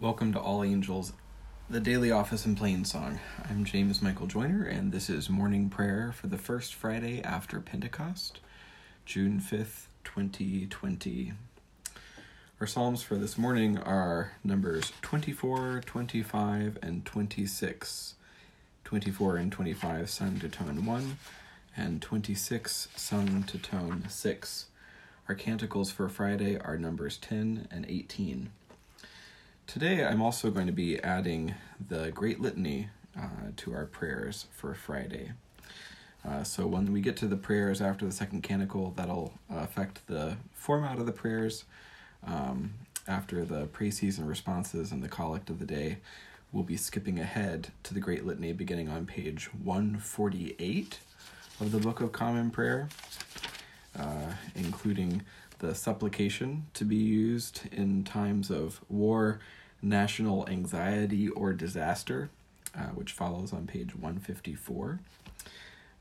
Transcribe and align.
Welcome 0.00 0.32
to 0.32 0.40
All 0.40 0.64
Angels, 0.64 1.12
the 1.68 1.78
daily 1.78 2.10
office 2.10 2.46
and 2.46 2.56
plain 2.56 2.86
song. 2.86 3.20
I'm 3.50 3.66
James 3.66 4.00
Michael 4.00 4.26
Joyner, 4.26 4.64
and 4.64 4.92
this 4.92 5.10
is 5.10 5.28
morning 5.28 5.68
prayer 5.68 6.10
for 6.10 6.26
the 6.26 6.38
first 6.38 6.72
Friday 6.72 7.22
after 7.22 7.60
Pentecost, 7.60 8.40
June 9.04 9.40
5th, 9.40 9.88
2020. 10.04 11.34
Our 12.58 12.66
psalms 12.66 13.02
for 13.02 13.16
this 13.16 13.36
morning 13.36 13.76
are 13.76 14.32
numbers 14.42 14.90
24, 15.02 15.82
25, 15.84 16.78
and 16.82 17.04
26. 17.04 18.14
24 18.84 19.36
and 19.36 19.52
25 19.52 20.08
sung 20.08 20.38
to 20.38 20.48
tone 20.48 20.86
1, 20.86 21.18
and 21.76 22.00
26 22.00 22.88
sung 22.96 23.42
to 23.42 23.58
tone 23.58 24.06
6. 24.08 24.66
Our 25.28 25.34
canticles 25.34 25.90
for 25.90 26.08
Friday 26.08 26.58
are 26.58 26.78
numbers 26.78 27.18
10 27.18 27.68
and 27.70 27.84
18. 27.86 28.50
Today, 29.72 30.04
I'm 30.04 30.20
also 30.20 30.50
going 30.50 30.66
to 30.66 30.72
be 30.72 30.98
adding 30.98 31.54
the 31.88 32.10
Great 32.10 32.40
Litany 32.40 32.88
uh, 33.16 33.52
to 33.58 33.72
our 33.72 33.86
prayers 33.86 34.46
for 34.50 34.74
Friday. 34.74 35.30
Uh, 36.26 36.42
so, 36.42 36.66
when 36.66 36.92
we 36.92 37.00
get 37.00 37.16
to 37.18 37.28
the 37.28 37.36
prayers 37.36 37.80
after 37.80 38.04
the 38.04 38.10
second 38.10 38.42
canticle, 38.42 38.92
that'll 38.96 39.32
affect 39.48 40.04
the 40.08 40.36
format 40.52 40.98
of 40.98 41.06
the 41.06 41.12
prayers. 41.12 41.66
Um, 42.26 42.74
after 43.06 43.44
the 43.44 43.66
praise 43.66 44.18
and 44.18 44.28
responses 44.28 44.90
and 44.90 45.04
the 45.04 45.08
collect 45.08 45.50
of 45.50 45.60
the 45.60 45.66
day, 45.66 45.98
we'll 46.50 46.64
be 46.64 46.76
skipping 46.76 47.20
ahead 47.20 47.68
to 47.84 47.94
the 47.94 48.00
Great 48.00 48.26
Litany 48.26 48.52
beginning 48.52 48.88
on 48.88 49.06
page 49.06 49.50
148 49.62 50.98
of 51.60 51.70
the 51.70 51.78
Book 51.78 52.00
of 52.00 52.10
Common 52.10 52.50
Prayer, 52.50 52.88
uh, 53.96 54.32
including 54.56 55.22
the 55.60 55.76
supplication 55.76 56.66
to 56.74 56.84
be 56.84 56.96
used 56.96 57.62
in 57.70 58.02
times 58.02 58.50
of 58.50 58.80
war 58.88 59.38
national 59.82 60.48
anxiety 60.48 61.28
or 61.28 61.52
disaster, 61.52 62.30
uh, 62.76 62.88
which 62.88 63.12
follows 63.12 63.52
on 63.52 63.66
page 63.66 63.94
154. 63.94 65.00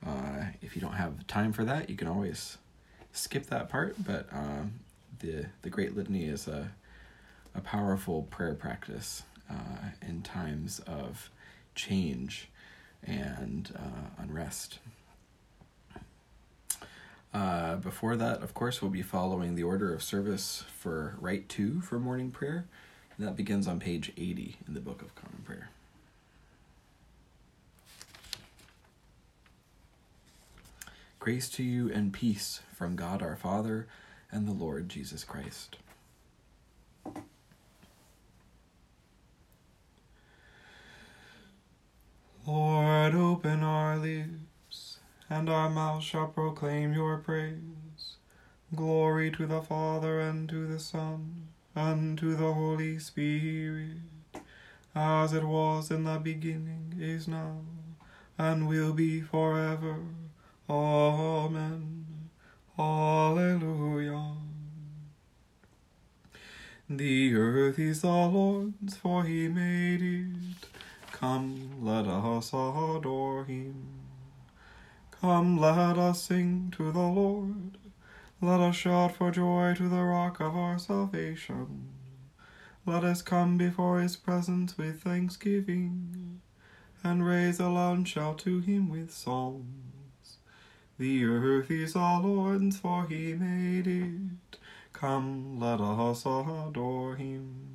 Uh, 0.06 0.12
if 0.62 0.76
you 0.76 0.82
don't 0.82 0.94
have 0.94 1.26
time 1.28 1.52
for 1.52 1.66
that, 1.66 1.90
you 1.90 1.96
can 1.96 2.08
always 2.08 2.58
skip 3.12 3.48
that 3.48 3.70
part, 3.70 3.96
but 4.06 4.28
um, 4.32 4.74
the, 5.20 5.46
the 5.62 5.70
Great 5.70 5.96
Litany 5.96 6.26
is 6.26 6.48
a, 6.48 6.72
a 7.56 7.62
powerful 7.62 8.24
prayer 8.24 8.54
practice 8.54 9.24
uh, 9.50 9.90
in 10.08 10.22
times 10.22 10.80
of 10.88 11.30
change 11.76 12.50
and 13.04 13.74
uh, 13.76 14.22
unrest. 14.22 14.80
Uh, 17.34 17.76
before 17.76 18.16
that, 18.16 18.42
of 18.42 18.54
course, 18.54 18.82
we'll 18.82 18.92
be 18.92 19.04
following 19.04 19.56
the 19.56 19.64
order 19.64 19.94
of 19.94 20.02
service 20.02 20.64
for 20.78 21.16
Rite 21.20 21.48
2 21.48 21.82
for 21.82 22.00
morning 22.00 22.32
prayer. 22.32 22.66
And 23.20 23.28
that 23.28 23.36
begins 23.36 23.68
on 23.68 23.82
page 23.82 24.14
80 24.16 24.56
in 24.66 24.74
the 24.74 24.80
Book 24.80 25.02
of 25.02 25.14
Common 25.14 25.42
Prayer. 25.44 25.72
Grace 31.20 31.50
to 31.50 31.64
you 31.64 31.92
and 31.92 32.14
peace 32.14 32.62
from 32.74 32.96
God 32.96 33.22
our 33.22 33.36
Father 33.36 33.88
and 34.32 34.48
the 34.48 34.54
Lord 34.54 34.88
Jesus 34.88 35.26
Christ. 35.26 35.76
Lord, 42.48 43.16
open 43.16 43.64
our 43.64 43.98
lips, 43.98 45.00
and 45.30 45.50
our 45.50 45.70
mouth 45.70 46.04
shall 46.04 46.28
proclaim 46.28 46.94
your 46.94 47.18
praise. 47.18 48.16
Glory 48.74 49.30
to 49.32 49.46
the 49.46 49.62
Father 49.62 50.22
and 50.22 50.48
to 50.48 50.66
the 50.66 50.80
Son 50.80 51.50
and 51.80 52.18
to 52.18 52.36
the 52.36 52.54
Holy 52.54 53.00
Spirit, 53.00 54.00
as 54.94 55.32
it 55.32 55.46
was 55.46 55.90
in 55.90 56.04
the 56.04 56.20
beginning, 56.20 56.94
is 57.00 57.26
now, 57.26 57.62
and 58.38 58.68
will 58.68 58.92
be 58.92 59.22
forever. 59.22 59.96
Amen. 60.70 62.06
Alleluia. 62.78 64.36
The 66.90 67.36
earth 67.36 67.80
is 67.80 68.02
the 68.02 68.10
Lord's, 68.10 68.98
for 68.98 69.24
he 69.24 69.48
made 69.48 70.02
it. 70.02 70.68
Come, 71.14 71.82
let 71.82 72.06
us 72.08 72.50
adore 72.50 73.46
him. 73.46 73.86
Come, 75.22 75.58
let 75.58 75.98
us 75.98 76.24
sing 76.24 76.74
to 76.76 76.92
the 76.92 77.00
Lord. 77.00 77.79
Let 78.42 78.62
us 78.62 78.78
shout 78.78 79.18
for 79.18 79.32
joy 79.32 79.74
to 79.76 79.90
the 79.90 80.02
rock 80.02 80.40
of 80.40 80.56
our 80.56 80.80
salvation. 80.80 81.90
Let 82.86 83.04
us 83.04 83.22
come 83.22 83.58
before 83.58 84.00
his 84.00 84.16
presence 84.16 84.78
with 84.78 85.02
thanksgiving, 85.04 86.40
and 87.04 87.28
raise 87.28 87.60
a 87.60 87.68
loud 87.68 88.08
shout 88.08 88.38
to 88.40 88.60
him 88.60 88.88
with 88.90 89.12
psalms. 89.12 90.38
The 90.98 91.26
earth 91.26 91.70
is 91.70 91.94
the 91.94 92.00
Lord's, 92.00 92.80
for 92.80 93.08
he 93.08 93.34
made 93.34 93.88
it. 93.88 94.58
Come, 94.94 95.60
let 95.60 95.82
us 95.82 96.26
adore 96.26 97.18
him. 97.18 97.68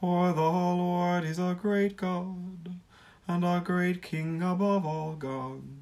For 0.00 0.32
the 0.32 0.40
Lord 0.40 1.24
is 1.24 1.38
a 1.38 1.58
great 1.60 1.98
God, 1.98 2.80
and 3.28 3.44
a 3.44 3.60
great 3.62 4.00
King 4.00 4.42
above 4.42 4.86
all 4.86 5.12
gods. 5.12 5.81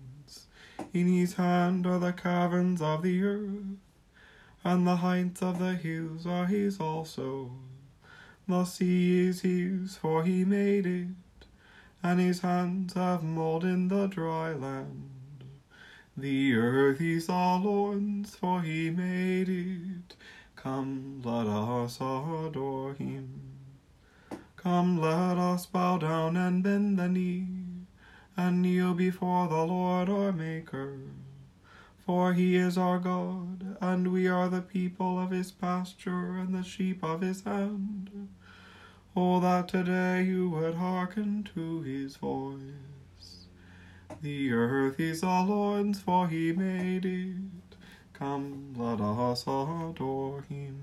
In 0.93 1.07
his 1.07 1.35
hand 1.35 1.87
are 1.87 1.99
the 1.99 2.13
caverns 2.13 2.83
of 2.83 3.03
the 3.03 3.23
earth, 3.23 3.79
and 4.65 4.87
the 4.87 4.97
heights 4.97 5.41
of 5.43 5.59
the 5.59 5.75
hills 5.75 6.27
are 6.27 6.47
his 6.47 6.81
also. 6.81 7.53
The 8.49 8.65
sea 8.65 9.29
is 9.29 9.43
his, 9.43 9.97
for 9.97 10.25
he 10.25 10.45
made 10.45 10.87
it, 10.87 11.47
and 12.03 12.19
his 12.19 12.41
hands 12.41 12.95
have 12.95 13.23
molded 13.23 13.89
the 13.89 14.09
dry 14.09 14.53
land. 14.53 15.11
The 16.17 16.55
earth 16.55 17.01
is 17.01 17.29
the 17.29 17.33
Lord's, 17.33 18.35
for 18.35 18.63
he 18.63 18.91
made 18.91 19.49
it. 19.49 20.17
Come, 20.57 21.23
let 21.25 21.47
us 21.47 21.97
adore 21.97 22.95
him. 22.95 23.41
Come, 24.57 25.01
let 25.01 25.39
us 25.39 25.67
bow 25.67 25.99
down 25.99 26.37
and 26.37 26.63
bend 26.63 26.99
the 26.99 27.09
knee 27.09 27.60
and 28.37 28.63
kneel 28.63 28.95
before 28.95 29.49
the 29.49 29.65
Lord 29.65 30.09
our 30.09 30.33
Maker. 30.33 30.99
For 31.99 32.33
he 32.33 32.57
is 32.57 32.77
our 32.77 32.99
God, 32.99 33.77
and 33.81 34.13
we 34.13 34.27
are 34.27 34.49
the 34.49 34.63
people 34.63 35.19
of 35.19 35.31
his 35.31 35.53
pasture 35.53 36.37
and 36.37 36.55
the 36.55 36.63
sheep 36.63 37.05
of 37.05 37.21
his 37.21 37.45
hand. 37.45 38.29
Oh, 39.15 39.41
that 39.41 39.69
today 39.69 40.25
you 40.25 40.51
would 40.51 40.75
hearken 40.75 41.49
to 41.55 41.83
his 41.83 42.17
voice. 42.17 43.47
The 44.23 44.53
earth 44.53 44.99
is 44.99 45.21
the 45.21 45.27
Lord's, 45.27 46.01
for 46.01 46.29
he 46.29 46.53
made 46.53 47.05
it. 47.05 47.77
Come, 48.13 48.75
let 48.77 49.01
us 49.01 49.43
adore 49.43 50.43
him. 50.49 50.81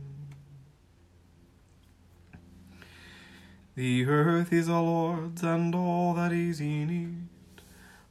The 3.76 4.06
earth 4.06 4.52
is 4.52 4.68
the 4.68 4.82
Lord's, 4.82 5.44
and 5.44 5.76
all 5.76 6.14
that 6.14 6.32
is 6.32 6.60
in 6.60 6.90
it 6.90 7.27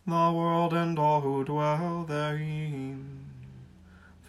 the 0.07 0.33
world 0.33 0.73
and 0.73 0.97
all 1.01 1.21
who 1.21 1.45
dwell 1.45 2.05
therein. 2.05 3.27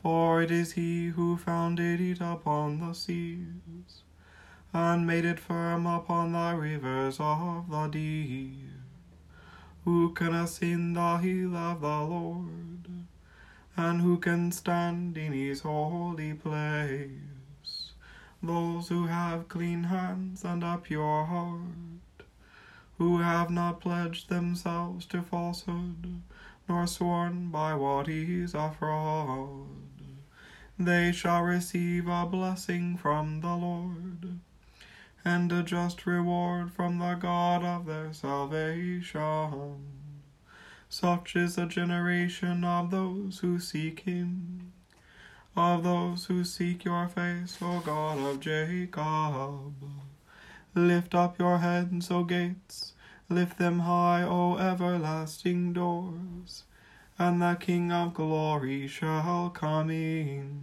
For 0.01 0.41
it 0.41 0.49
is 0.49 0.71
he 0.71 1.09
who 1.09 1.37
founded 1.37 2.01
it 2.01 2.19
upon 2.19 2.79
the 2.79 2.93
seas, 2.93 4.01
and 4.73 5.05
made 5.05 5.23
it 5.23 5.39
firm 5.39 5.85
upon 5.85 6.31
the 6.31 6.55
rivers 6.55 7.17
of 7.19 7.69
the 7.69 7.87
deep. 7.89 8.71
Who 9.85 10.13
can 10.13 10.33
ascend 10.33 10.95
the 10.95 11.17
hill 11.17 11.55
of 11.55 11.81
the 11.81 11.87
Lord, 11.87 13.05
and 13.75 14.01
who 14.01 14.17
can 14.17 14.51
stand 14.51 15.15
in 15.15 15.31
his 15.31 15.61
holy 15.61 16.33
place? 16.33 17.91
Those 18.41 18.89
who 18.89 19.05
have 19.05 19.47
clean 19.47 19.83
hands 19.83 20.43
and 20.43 20.63
a 20.63 20.77
pure 20.77 21.25
heart 21.25 22.06
who 22.97 23.19
have 23.19 23.49
not 23.49 23.79
pledged 23.79 24.29
themselves 24.29 25.05
to 25.05 25.21
falsehood, 25.21 26.21
nor 26.67 26.87
sworn 26.87 27.49
by 27.49 27.73
what 27.73 28.09
is 28.09 28.53
a 28.53 28.71
fraud. 28.77 29.67
They 30.79 31.11
shall 31.11 31.41
receive 31.41 32.07
a 32.07 32.25
blessing 32.25 32.97
from 32.97 33.41
the 33.41 33.55
Lord, 33.55 34.39
and 35.23 35.51
a 35.51 35.63
just 35.63 36.05
reward 36.05 36.71
from 36.71 36.99
the 36.99 37.15
God 37.15 37.63
of 37.63 37.85
their 37.85 38.13
salvation. 38.13 39.97
Such 40.89 41.35
is 41.35 41.55
the 41.55 41.65
generation 41.65 42.63
of 42.63 42.91
those 42.91 43.39
who 43.39 43.59
seek 43.59 44.01
him, 44.01 44.71
of 45.55 45.83
those 45.83 46.25
who 46.25 46.43
seek 46.43 46.85
your 46.85 47.07
face, 47.07 47.57
O 47.61 47.79
God 47.79 48.19
of 48.19 48.39
Jacob. 48.39 49.73
Lift 50.77 51.15
up 51.15 51.39
your 51.39 51.57
heads, 51.57 52.11
O 52.11 52.23
gates, 52.23 52.93
lift 53.29 53.57
them 53.57 53.79
high, 53.79 54.21
O 54.21 54.57
everlasting 54.57 55.73
doors, 55.73 56.65
and 57.17 57.41
the 57.41 57.55
King 57.59 57.91
of 57.91 58.13
glory 58.13 58.85
shall 58.87 59.49
come 59.49 59.89
in. 59.89 60.61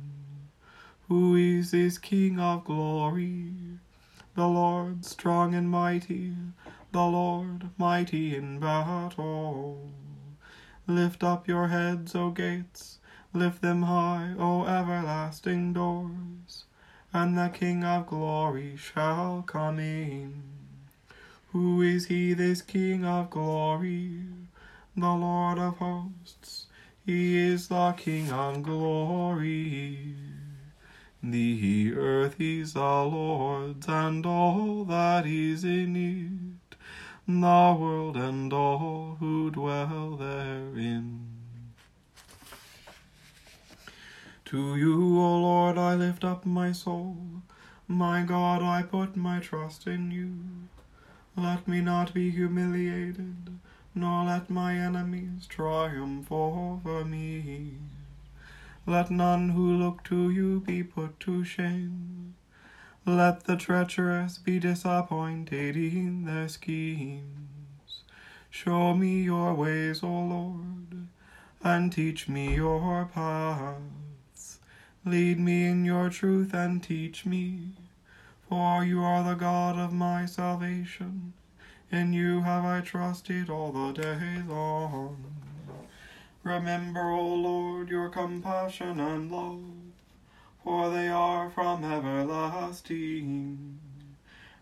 Who 1.09 1.35
is 1.35 1.73
this 1.73 1.99
King 1.99 2.39
of 2.39 2.65
glory? 2.65 3.51
the 4.37 4.47
Lord 4.47 5.05
strong 5.05 5.53
and 5.53 5.69
mighty, 5.69 6.35
the 6.93 7.03
Lord 7.03 7.71
mighty 7.77 8.37
in 8.37 8.61
battle. 8.61 9.91
Lift 10.87 11.25
up 11.25 11.49
your 11.49 11.67
heads, 11.67 12.15
O 12.15 12.31
gates, 12.31 12.99
lift 13.33 13.63
them 13.63 13.83
high, 13.83 14.35
O 14.39 14.65
everlasting 14.65 15.73
doors, 15.73 16.67
and 17.15 17.39
the 17.39 17.49
King 17.49 17.85
of 17.85 18.09
glory 18.09 18.77
shall 18.77 19.45
come 19.47 19.79
in. 19.79 20.43
Who 21.53 21.81
is 21.81 22.07
he, 22.07 22.35
this 22.35 22.61
King 22.61 23.05
of 23.05 23.31
glory? 23.31 24.19
The 24.97 25.09
Lord 25.09 25.61
of 25.61 25.77
hosts, 25.77 26.67
he 27.07 27.39
is 27.39 27.69
the 27.69 27.93
King 27.93 28.33
of 28.33 28.65
glory. 28.65 30.17
The 31.23 31.95
earth 31.97 32.41
is 32.41 32.73
the 32.73 32.81
Lord's 32.81 33.89
and 33.89 34.27
all 34.27 34.85
that 34.85 35.25
is 35.25 35.63
in 35.63 35.95
it, 35.95 36.77
the 37.29 37.77
world 37.79 38.17
and 38.17 38.53
all 38.53 39.19
who 39.21 39.53
dwell 39.53 40.17
therein. 40.17 41.34
To 44.47 44.77
you, 44.77 45.19
O 45.19 45.39
Lord, 45.41 45.79
I 45.79 45.95
lift 45.95 46.23
up 46.23 46.45
my 46.45 46.71
soul. 46.71 47.17
My 47.89 48.23
God, 48.23 48.63
I 48.63 48.83
put 48.83 49.17
my 49.17 49.41
trust 49.41 49.87
in 49.87 50.11
you. 50.11 50.69
Let 51.35 51.67
me 51.67 51.81
not 51.81 52.13
be 52.13 52.31
humiliated, 52.31 53.59
nor 53.95 54.27
let 54.27 54.51
my 54.51 54.75
enemies 54.75 55.47
triumph 55.47 56.31
over 56.31 57.07
me. 57.07 57.79
Let 58.87 59.11
none 59.11 59.51
who 59.51 59.77
look 59.77 60.05
to 60.05 60.29
you 60.29 60.61
be 60.61 60.83
put 60.83 61.19
to 61.21 61.43
shame. 61.43 62.35
Let 63.07 63.45
the 63.45 63.57
treacherous 63.57 64.37
be 64.37 64.59
disappointed 64.59 65.75
in 65.75 66.27
their 66.27 66.49
schemes. 66.49 68.03
Show 68.51 68.95
me 68.95 69.23
your 69.23 69.55
ways, 69.55 70.03
O 70.03 70.09
Lord, 70.09 71.09
and 71.63 71.91
teach 71.91 72.29
me 72.29 72.57
your 72.57 73.07
paths. 73.07 74.04
Lead 75.07 75.39
me 75.39 75.67
in 75.67 75.85
your 75.85 76.09
truth 76.09 76.55
and 76.55 76.83
teach 76.83 77.27
me, 77.27 77.73
for 78.49 78.83
you 78.83 79.03
are 79.03 79.23
the 79.23 79.35
God 79.35 79.79
of 79.79 79.93
my 79.93 80.25
salvation. 80.25 81.35
In 81.93 82.15
you 82.15 82.41
have 82.41 82.65
I 82.65 82.81
trusted 82.81 83.51
all 83.51 83.71
the 83.71 83.93
day 83.93 84.43
long. 84.49 85.23
Remember, 86.43 87.11
O 87.11 87.35
Lord, 87.35 87.91
your 87.91 88.09
compassion 88.09 88.99
and 88.99 89.31
love, 89.31 89.63
for 90.63 90.89
they 90.89 91.09
are 91.09 91.51
from 91.51 91.85
everlasting. 91.85 93.79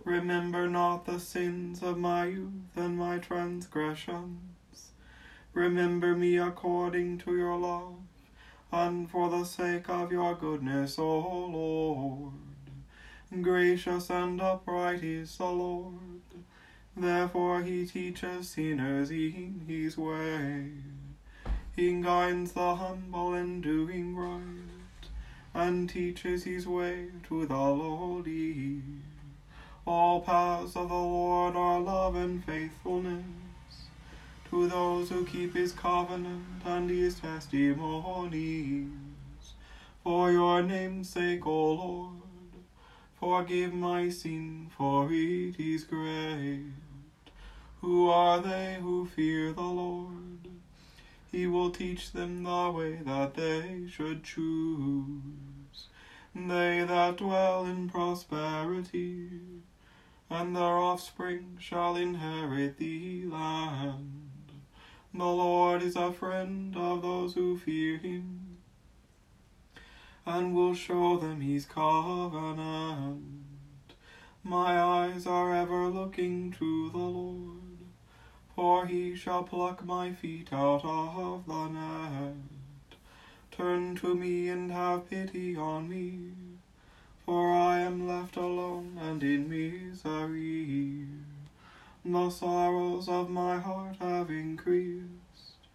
Remember 0.04 0.68
not 0.68 1.06
the 1.06 1.20
sins 1.20 1.84
of 1.84 1.98
my 1.98 2.26
youth 2.26 2.74
and 2.74 2.98
my 2.98 3.18
transgressions. 3.18 4.90
Remember 5.54 6.16
me 6.16 6.36
according 6.38 7.18
to 7.18 7.36
your 7.36 7.56
love, 7.56 7.94
and 8.72 9.10
for 9.10 9.28
the 9.28 9.44
sake 9.44 9.90
of 9.90 10.10
your 10.10 10.34
goodness, 10.34 10.98
O 10.98 11.18
Lord. 11.18 12.32
Gracious 13.42 14.10
and 14.10 14.40
upright 14.40 15.02
is 15.04 15.36
the 15.36 15.46
Lord, 15.46 15.94
therefore 16.96 17.62
he 17.62 17.86
teaches 17.86 18.48
sinners 18.48 19.10
in 19.10 19.64
his 19.66 19.98
way. 19.98 20.70
He 21.76 22.00
guides 22.00 22.52
the 22.52 22.74
humble 22.76 23.34
in 23.34 23.60
doing 23.60 24.16
right, 24.16 25.08
and 25.54 25.88
teaches 25.88 26.44
his 26.44 26.66
way 26.66 27.08
to 27.28 27.46
the 27.46 27.54
lowly. 27.54 28.80
All 29.86 30.20
paths 30.20 30.76
of 30.76 30.88
the 30.88 30.94
Lord 30.94 31.56
are 31.56 31.80
love 31.80 32.16
and 32.16 32.44
faithfulness 32.44 33.41
to 34.52 34.68
those 34.68 35.08
who 35.08 35.24
keep 35.24 35.56
his 35.56 35.72
covenant 35.72 36.44
and 36.66 36.90
his 36.90 37.18
testimonies. 37.18 38.86
For 40.04 40.30
your 40.30 40.62
name's 40.62 41.08
sake, 41.08 41.46
O 41.46 41.72
Lord, 41.72 42.20
forgive 43.18 43.72
my 43.72 44.10
sin, 44.10 44.70
for 44.76 45.08
it 45.10 45.58
is 45.58 45.84
great. 45.84 46.66
Who 47.80 48.10
are 48.10 48.42
they 48.42 48.76
who 48.82 49.06
fear 49.06 49.54
the 49.54 49.62
Lord? 49.62 50.46
He 51.30 51.46
will 51.46 51.70
teach 51.70 52.12
them 52.12 52.42
the 52.42 52.70
way 52.70 52.98
that 53.06 53.32
they 53.32 53.86
should 53.90 54.22
choose. 54.22 55.86
They 56.34 56.84
that 56.86 57.16
dwell 57.16 57.64
in 57.64 57.88
prosperity, 57.88 59.30
and 60.28 60.54
their 60.54 60.76
offspring 60.76 61.56
shall 61.58 61.96
inherit 61.96 62.76
the 62.76 63.24
land. 63.24 64.31
The 65.14 65.24
Lord 65.24 65.82
is 65.82 65.96
a 65.96 66.12
friend 66.12 66.76
of 66.76 67.02
those 67.02 67.34
who 67.34 67.58
fear 67.58 67.98
him, 67.98 68.58
and 70.24 70.54
will 70.54 70.74
show 70.74 71.18
them 71.18 71.40
his 71.40 71.66
covenant. 71.66 73.22
My 74.42 74.80
eyes 74.80 75.26
are 75.26 75.54
ever 75.54 75.88
looking 75.88 76.52
to 76.52 76.90
the 76.90 76.98
Lord 76.98 77.62
for 78.54 78.86
he 78.86 79.14
shall 79.14 79.42
pluck 79.42 79.84
my 79.84 80.12
feet 80.12 80.52
out 80.52 80.84
of 80.84 81.46
the 81.46 81.68
net. 81.68 82.34
Turn 83.50 83.96
to 83.96 84.14
me 84.14 84.48
and 84.48 84.70
have 84.70 85.08
pity 85.08 85.56
on 85.56 85.88
me, 85.88 86.32
for 87.24 87.52
I 87.52 87.80
am 87.80 88.06
left 88.06 88.36
alone 88.36 88.98
and 89.00 89.22
in 89.22 89.48
misery. 89.48 91.06
The 92.04 92.30
sorrows 92.30 93.08
of 93.08 93.30
my 93.30 93.60
heart 93.60 93.94
have 94.00 94.28
increased. 94.28 95.68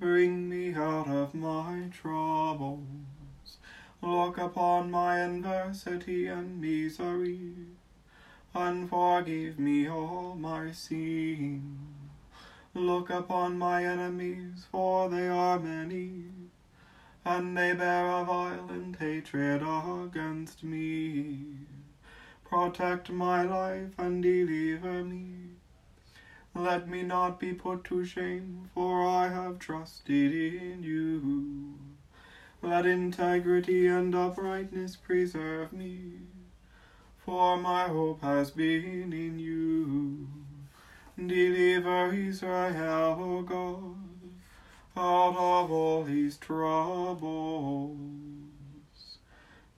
Bring 0.00 0.48
me 0.48 0.74
out 0.74 1.06
of 1.06 1.34
my 1.34 1.88
troubles. 1.92 2.80
Look 4.02 4.38
upon 4.38 4.90
my 4.90 5.18
adversity 5.18 6.26
and 6.26 6.60
misery, 6.60 7.54
and 8.52 8.90
forgive 8.90 9.60
me 9.60 9.88
all 9.88 10.34
my 10.34 10.72
sin. 10.72 11.78
Look 12.74 13.08
upon 13.10 13.56
my 13.56 13.84
enemies, 13.84 14.66
for 14.68 15.08
they 15.08 15.28
are 15.28 15.60
many, 15.60 16.24
and 17.24 17.56
they 17.56 17.72
bear 17.74 18.10
a 18.10 18.24
violent 18.24 18.96
hatred 18.96 19.62
against 19.62 20.64
me. 20.64 21.44
Protect 22.44 23.10
my 23.10 23.42
life 23.42 23.96
and 23.96 24.20
deliver 24.20 25.04
me. 25.04 25.41
Let 26.54 26.86
me 26.86 27.02
not 27.02 27.40
be 27.40 27.54
put 27.54 27.82
to 27.84 28.04
shame, 28.04 28.68
for 28.74 29.06
I 29.08 29.28
have 29.28 29.58
trusted 29.58 30.32
in 30.34 30.82
you. 30.82 31.78
Let 32.60 32.84
integrity 32.84 33.86
and 33.86 34.14
uprightness 34.14 34.96
preserve 34.96 35.72
me, 35.72 36.18
for 37.24 37.56
my 37.56 37.88
hope 37.88 38.20
has 38.20 38.50
been 38.50 39.14
in 39.14 39.38
you. 39.38 40.28
Deliver 41.16 42.12
Israel, 42.12 43.16
O 43.18 43.42
God, 43.42 43.96
out 44.94 45.36
of 45.36 45.70
all 45.72 46.04
his 46.04 46.36
troubles. 46.36 47.96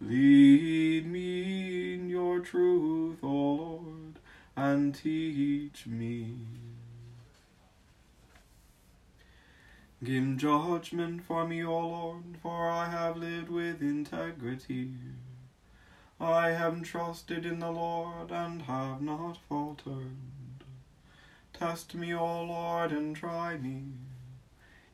Lead 0.01 1.07
me 1.07 1.95
in 1.95 2.09
your 2.09 2.41
truth, 2.41 3.19
O 3.23 3.29
Lord, 3.29 4.19
and 4.57 4.93
teach 4.93 5.87
me. 5.87 6.54
Give 10.03 10.37
judgment 10.37 11.25
for 11.25 11.47
me, 11.47 11.65
O 11.65 11.79
Lord, 11.79 12.37
for 12.43 12.69
I 12.69 12.91
have 12.91 13.17
lived 13.17 13.49
with 13.49 13.81
integrity. 13.81 14.91
I 16.21 16.51
have 16.51 16.83
trusted 16.83 17.47
in 17.47 17.61
the 17.61 17.71
Lord 17.71 18.31
and 18.31 18.63
have 18.63 19.01
not 19.01 19.39
faltered. 19.49 20.17
Test 21.53 21.95
me, 21.95 22.13
O 22.13 22.43
Lord, 22.43 22.93
and 22.93 23.15
try 23.15 23.57
me. 23.57 23.93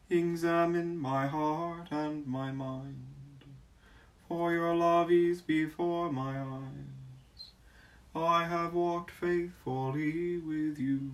Examine 0.08 0.98
my 0.98 1.26
heart 1.26 1.88
and 1.90 2.26
my 2.26 2.52
mind. 2.52 3.06
For 4.28 4.52
your 4.52 4.76
love 4.76 5.10
is 5.10 5.40
before 5.40 6.12
my 6.12 6.38
eyes. 6.38 7.50
I 8.14 8.44
have 8.44 8.74
walked 8.74 9.10
faithfully 9.10 10.38
with 10.38 10.78
you. 10.78 11.10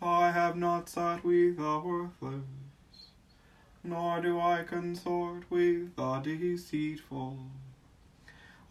I 0.00 0.30
have 0.32 0.56
not 0.56 0.88
sat 0.88 1.24
with 1.24 1.56
the 1.56 1.78
worthless, 1.78 2.44
nor 3.84 4.20
do 4.20 4.40
I 4.40 4.62
consort 4.62 5.44
with 5.50 5.94
the 5.94 6.20
deceitful. 6.20 7.38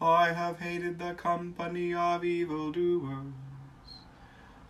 I 0.01 0.33
have 0.33 0.59
hated 0.59 0.97
the 0.97 1.13
company 1.13 1.93
of 1.93 2.25
evildoers. 2.25 3.33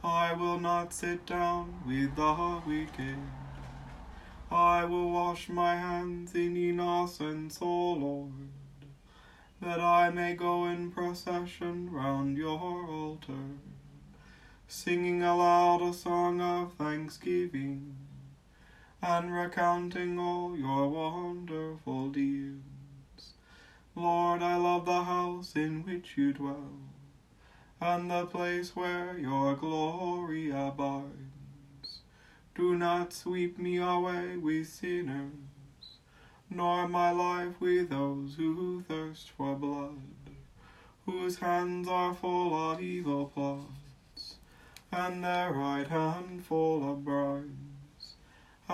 I 0.04 0.34
will 0.34 0.60
not 0.60 0.94
sit 0.94 1.26
down 1.26 1.82
with 1.88 2.16
the 2.18 2.62
wicked. 2.68 3.18
I 4.52 4.84
will 4.86 5.12
wash 5.12 5.48
my 5.48 5.76
hands 5.76 6.36
in 6.36 6.58
innocence, 6.58 7.58
O 7.62 7.94
Lord. 7.94 8.50
that 9.64 9.80
I 9.80 10.10
may 10.10 10.34
go 10.34 10.66
in 10.66 10.92
procession 10.92 11.90
round 11.90 12.38
your 12.38 12.86
altar, 12.86 13.46
singing 14.68 15.24
aloud 15.24 15.82
a 15.82 15.94
song 15.94 16.42
of 16.42 16.74
thanksgiving, 16.74 17.96
and 19.06 19.36
recounting 19.36 20.18
all 20.18 20.56
your 20.58 20.88
wonderful 20.88 22.08
deeds. 22.08 23.34
Lord, 23.96 24.42
I 24.42 24.56
love 24.56 24.86
the 24.86 25.04
house 25.04 25.58
in 25.58 25.84
which 25.84 26.14
you 26.16 26.32
dwell, 26.32 26.80
and 27.82 28.10
the 28.10 28.26
place 28.26 28.78
where 28.78 29.18
your 29.18 29.56
glory 29.56 30.52
abides. 30.52 32.00
Do 32.56 32.78
not 32.78 33.12
sweep 33.12 33.60
me 33.60 33.76
away 33.78 34.38
with 34.38 34.70
sinners, 34.70 36.00
nor 36.50 36.88
my 36.88 37.12
life 37.12 37.60
with 37.60 37.90
those 37.90 38.36
who 38.36 38.84
thirst 38.88 39.32
for 39.32 39.54
blood, 39.54 40.00
whose 41.06 41.40
hands 41.40 41.90
are 41.90 42.14
full 42.14 42.72
of 42.72 42.80
evil 42.80 43.26
plots, 43.26 44.36
and 44.94 45.26
their 45.26 45.52
right 45.52 45.88
hand 45.88 46.46
full 46.46 46.90
of 46.90 47.04
bribes. 47.04 47.62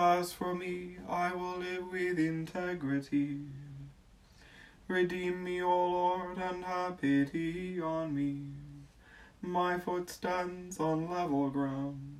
As 0.02 0.32
for 0.32 0.54
me, 0.54 0.96
I 1.10 1.34
will 1.34 1.58
live 1.58 1.92
with 1.92 2.18
integrity 2.18 3.40
Redeem 4.88 5.44
me, 5.44 5.60
O 5.60 5.68
Lord, 5.68 6.38
and 6.38 6.64
have 6.64 7.02
pity 7.02 7.78
on 7.82 8.14
me. 8.14 8.46
My 9.42 9.78
foot 9.78 10.08
stands 10.08 10.80
on 10.80 11.10
level 11.10 11.50
ground. 11.50 12.16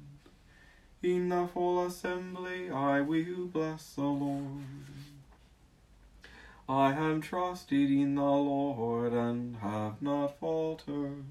In 1.02 1.30
the 1.30 1.46
full 1.46 1.86
assembly 1.86 2.70
I 2.70 3.00
will 3.00 3.46
bless 3.46 3.94
the 3.94 4.02
Lord. 4.02 4.62
I 6.68 6.92
have 6.92 7.22
trusted 7.22 7.90
in 7.90 8.14
the 8.16 8.22
Lord 8.22 9.14
and 9.14 9.56
have 9.56 10.02
not 10.02 10.38
faltered. 10.38 11.24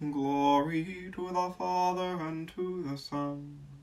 Glory 0.00 1.10
to 1.14 1.28
the 1.28 1.54
Father 1.58 2.18
and 2.22 2.48
to 2.56 2.82
the 2.84 2.96
Son 2.96 3.73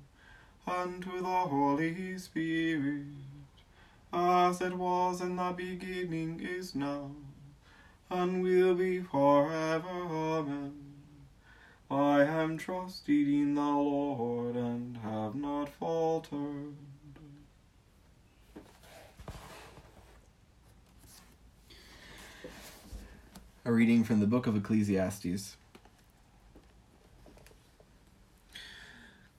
and 0.67 1.03
to 1.03 1.21
the 1.21 1.23
Holy 1.23 2.17
Spirit 2.17 3.05
as 4.13 4.59
it 4.59 4.73
was 4.73 5.21
in 5.21 5.37
the 5.37 5.53
beginning, 5.55 6.41
is 6.41 6.75
now, 6.75 7.11
and 8.09 8.43
will 8.43 8.75
be 8.75 9.01
forever. 9.01 9.87
Amen. 9.87 10.73
I 11.89 12.23
am 12.23 12.57
trusted 12.57 13.27
in 13.27 13.55
the 13.55 13.61
Lord 13.61 14.55
and 14.55 14.97
have 14.97 15.35
not 15.35 15.69
faltered. 15.69 16.75
A 23.63 23.71
reading 23.71 24.03
from 24.03 24.19
the 24.19 24.27
book 24.27 24.47
of 24.47 24.57
Ecclesiastes. 24.57 25.55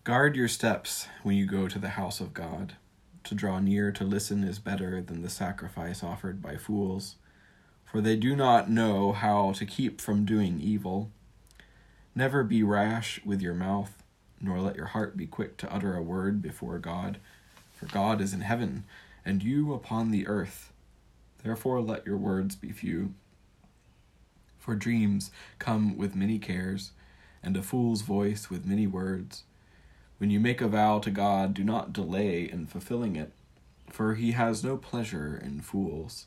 Guard 0.05 0.35
your 0.35 0.49
steps 0.49 1.07
when 1.23 1.37
you 1.37 1.47
go 1.47 1.69
to 1.69 1.79
the 1.79 1.91
house 1.91 2.19
of 2.21 2.35
God 2.35 2.75
to 3.23 3.37
draw 3.37 3.61
near 3.61 3.93
to 3.93 4.03
listen 4.03 4.43
is 4.43 4.59
better 4.59 5.01
than 5.01 5.23
the 5.23 5.31
sacrifice 5.31 6.03
offered 6.03 6.43
by 6.43 6.57
fools, 6.57 7.15
for 7.85 8.01
they 8.01 8.17
do 8.17 8.35
not 8.35 8.69
know 8.69 9.13
how 9.13 9.53
to 9.53 9.65
keep 9.65 10.01
from 10.01 10.25
doing 10.25 10.61
evil. 10.61 11.13
Never 12.17 12.43
be 12.43 12.65
rash 12.65 13.21
with 13.25 13.41
your 13.41 13.55
mouth, 13.55 14.03
nor 14.41 14.59
let 14.59 14.75
your 14.75 14.87
heart 14.87 15.17
be 15.17 15.25
quick 15.29 15.57
to 15.59 15.73
utter 15.73 15.97
a 15.97 16.03
word 16.03 16.43
before 16.43 16.81
God, 16.81 17.19
for 17.73 17.87
God 17.87 18.21
is 18.21 18.35
in 18.35 18.41
heaven, 18.41 18.83
and 19.25 19.41
you 19.41 19.73
upon 19.73 20.11
the 20.11 20.27
earth. 20.27 20.73
Therefore 21.45 21.81
let 21.81 22.05
your 22.05 22.17
words 22.17 22.57
be 22.57 22.73
few. 22.73 23.15
For 24.59 24.75
dreams 24.75 25.31
come 25.61 25.97
with 25.97 26.17
many 26.17 26.41
cares, 26.41 26.91
and 27.41 27.57
a 27.57 27.63
fool's 27.63 28.03
voice 28.03 28.51
with 28.51 28.67
many 28.67 28.89
words. 28.89 29.45
When 30.23 30.31
you 30.31 30.39
make 30.39 30.61
a 30.61 30.69
vow 30.69 31.01
to 31.01 31.11
God, 31.11 31.53
do 31.53 31.65
not 31.65 31.93
delay 31.93 32.49
in 32.49 32.67
fulfilling 32.67 33.17
it, 33.17 33.33
for 33.91 34.15
he 34.15 34.31
has 34.31 34.63
no 34.63 34.77
pleasure 34.77 35.37
in 35.37 35.63
fools. 35.63 36.27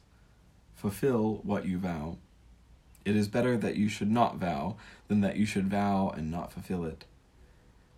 Fulfill 0.76 1.40
what 1.44 1.66
you 1.66 1.78
vow. 1.78 2.18
It 3.06 3.16
is 3.16 3.30
better 3.30 3.56
that 3.56 3.78
you 3.78 3.88
should 3.88 4.12
not 4.12 4.36
vow 4.36 4.76
than 5.08 5.22
that 5.22 5.38
you 5.38 5.46
should 5.46 5.70
vow 5.70 6.10
and 6.14 6.30
not 6.30 6.52
fulfill 6.52 6.84
it. 6.84 7.06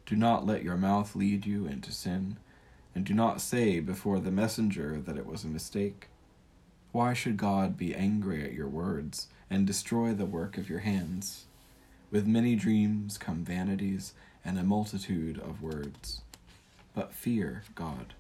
Do 0.06 0.16
not 0.16 0.46
let 0.46 0.62
your 0.62 0.78
mouth 0.78 1.16
lead 1.16 1.48
you 1.48 1.66
into 1.66 1.92
sin, 1.92 2.38
and 2.94 3.04
do 3.04 3.16
not 3.16 3.42
say 3.42 3.80
before 3.80 4.20
the 4.20 4.30
messenger 4.30 5.02
that 5.04 5.18
it 5.18 5.26
was 5.26 5.44
a 5.44 5.48
mistake. 5.48 6.10
Why 6.92 7.16
should 7.16 7.38
God 7.38 7.76
be 7.76 7.96
angry 7.96 8.44
at 8.44 8.54
your 8.54 8.68
words 8.68 9.30
and 9.50 9.66
destroy 9.66 10.14
the 10.14 10.28
work 10.28 10.60
of 10.60 10.70
your 10.70 10.82
hands? 10.82 11.46
With 12.12 12.28
many 12.28 12.56
dreams 12.56 13.18
come 13.18 13.44
vanities 13.44 14.14
and 14.48 14.58
a 14.58 14.64
multitude 14.64 15.38
of 15.40 15.62
words, 15.62 16.22
but 16.96 17.12
fear 17.12 17.64
God. 17.76 18.14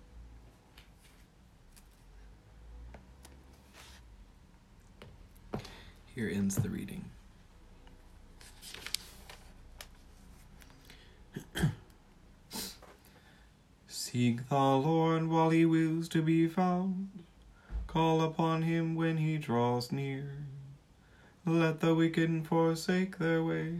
Here 6.13 6.29
ends 6.31 6.57
the 6.57 6.67
reading. 6.67 7.05
Seek 13.87 14.49
the 14.49 14.55
Lord 14.55 15.29
while 15.29 15.51
he 15.51 15.63
wills 15.65 16.09
to 16.09 16.21
be 16.21 16.47
found. 16.47 17.07
Call 17.87 18.21
upon 18.21 18.63
him 18.63 18.95
when 18.95 19.15
he 19.15 19.37
draws 19.37 19.93
near. 19.93 20.39
Let 21.45 21.79
the 21.79 21.95
wicked 21.95 22.45
forsake 22.47 23.17
their 23.17 23.41
ways 23.41 23.79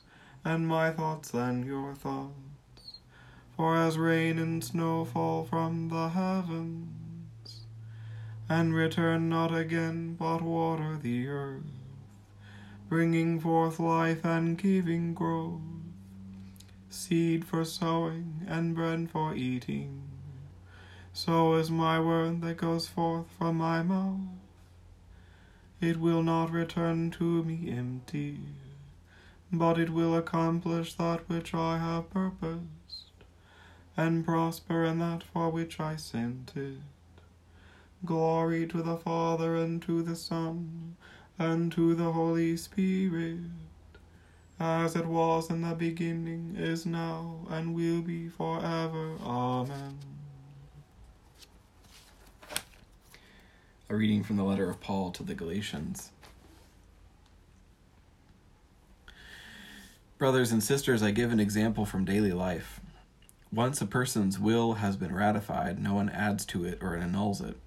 and 0.43 0.67
my 0.67 0.91
thoughts 0.91 1.31
than 1.31 1.65
your 1.65 1.93
thoughts. 1.93 2.99
For 3.55 3.75
as 3.75 3.97
rain 3.97 4.39
and 4.39 4.63
snow 4.63 5.05
fall 5.05 5.43
from 5.43 5.89
the 5.89 6.09
heavens, 6.09 7.65
and 8.49 8.73
return 8.73 9.29
not 9.29 9.55
again, 9.55 10.15
but 10.17 10.41
water 10.41 10.97
the 10.97 11.27
earth, 11.27 11.61
bringing 12.89 13.39
forth 13.39 13.79
life 13.79 14.25
and 14.25 14.57
giving 14.57 15.13
growth, 15.13 15.61
seed 16.89 17.45
for 17.45 17.63
sowing 17.63 18.45
and 18.47 18.73
bread 18.73 19.09
for 19.11 19.35
eating, 19.35 20.01
so 21.13 21.53
is 21.53 21.69
my 21.69 21.99
word 21.99 22.41
that 22.41 22.57
goes 22.57 22.87
forth 22.87 23.27
from 23.37 23.57
my 23.57 23.83
mouth. 23.83 24.19
It 25.79 25.97
will 25.97 26.23
not 26.23 26.51
return 26.51 27.11
to 27.11 27.43
me 27.43 27.71
empty 27.71 28.39
but 29.51 29.77
it 29.77 29.89
will 29.89 30.15
accomplish 30.15 30.93
that 30.93 31.27
which 31.27 31.53
I 31.53 31.77
have 31.77 32.09
purposed, 32.09 33.11
and 33.97 34.25
prosper 34.25 34.85
in 34.85 34.99
that 34.99 35.23
for 35.23 35.49
which 35.49 35.79
I 35.79 35.97
sent 35.97 36.53
it. 36.55 36.77
Glory 38.05 38.65
to 38.67 38.81
the 38.81 38.97
Father, 38.97 39.55
and 39.57 39.81
to 39.83 40.01
the 40.01 40.15
Son, 40.15 40.95
and 41.37 41.71
to 41.73 41.93
the 41.93 42.11
Holy 42.11 42.55
Spirit, 42.55 43.39
as 44.59 44.95
it 44.95 45.05
was 45.05 45.49
in 45.49 45.61
the 45.61 45.75
beginning, 45.75 46.55
is 46.57 46.85
now, 46.85 47.45
and 47.49 47.75
will 47.75 48.01
be 48.01 48.29
forever. 48.29 49.15
Amen. 49.23 49.97
A 53.89 53.95
reading 53.95 54.23
from 54.23 54.37
the 54.37 54.43
letter 54.43 54.69
of 54.69 54.79
Paul 54.79 55.11
to 55.11 55.23
the 55.23 55.35
Galatians. 55.35 56.11
Brothers 60.21 60.51
and 60.51 60.63
sisters, 60.63 61.01
I 61.01 61.09
give 61.09 61.31
an 61.31 61.39
example 61.39 61.83
from 61.83 62.05
daily 62.05 62.31
life. 62.31 62.79
Once 63.51 63.81
a 63.81 63.87
person's 63.87 64.37
will 64.37 64.73
has 64.73 64.95
been 64.95 65.15
ratified, 65.15 65.81
no 65.81 65.95
one 65.95 66.09
adds 66.09 66.45
to 66.45 66.63
it 66.63 66.77
or 66.79 66.95
annuls 66.95 67.41
it. 67.41 67.57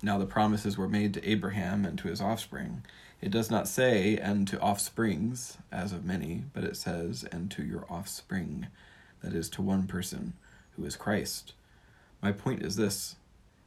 Now 0.00 0.16
the 0.16 0.24
promises 0.24 0.78
were 0.78 0.88
made 0.88 1.12
to 1.12 1.28
Abraham 1.28 1.84
and 1.84 1.98
to 1.98 2.08
his 2.08 2.22
offspring. 2.22 2.86
It 3.20 3.30
does 3.30 3.50
not 3.50 3.68
say, 3.68 4.16
and 4.16 4.48
to 4.48 4.58
offsprings, 4.62 5.58
as 5.70 5.92
of 5.92 6.06
many, 6.06 6.44
but 6.54 6.64
it 6.64 6.78
says, 6.78 7.26
and 7.30 7.50
to 7.50 7.62
your 7.62 7.84
offspring, 7.90 8.68
that 9.20 9.34
is, 9.34 9.50
to 9.50 9.60
one 9.60 9.86
person, 9.86 10.32
who 10.76 10.86
is 10.86 10.96
Christ. 10.96 11.52
My 12.22 12.32
point 12.32 12.62
is 12.62 12.76
this 12.76 13.16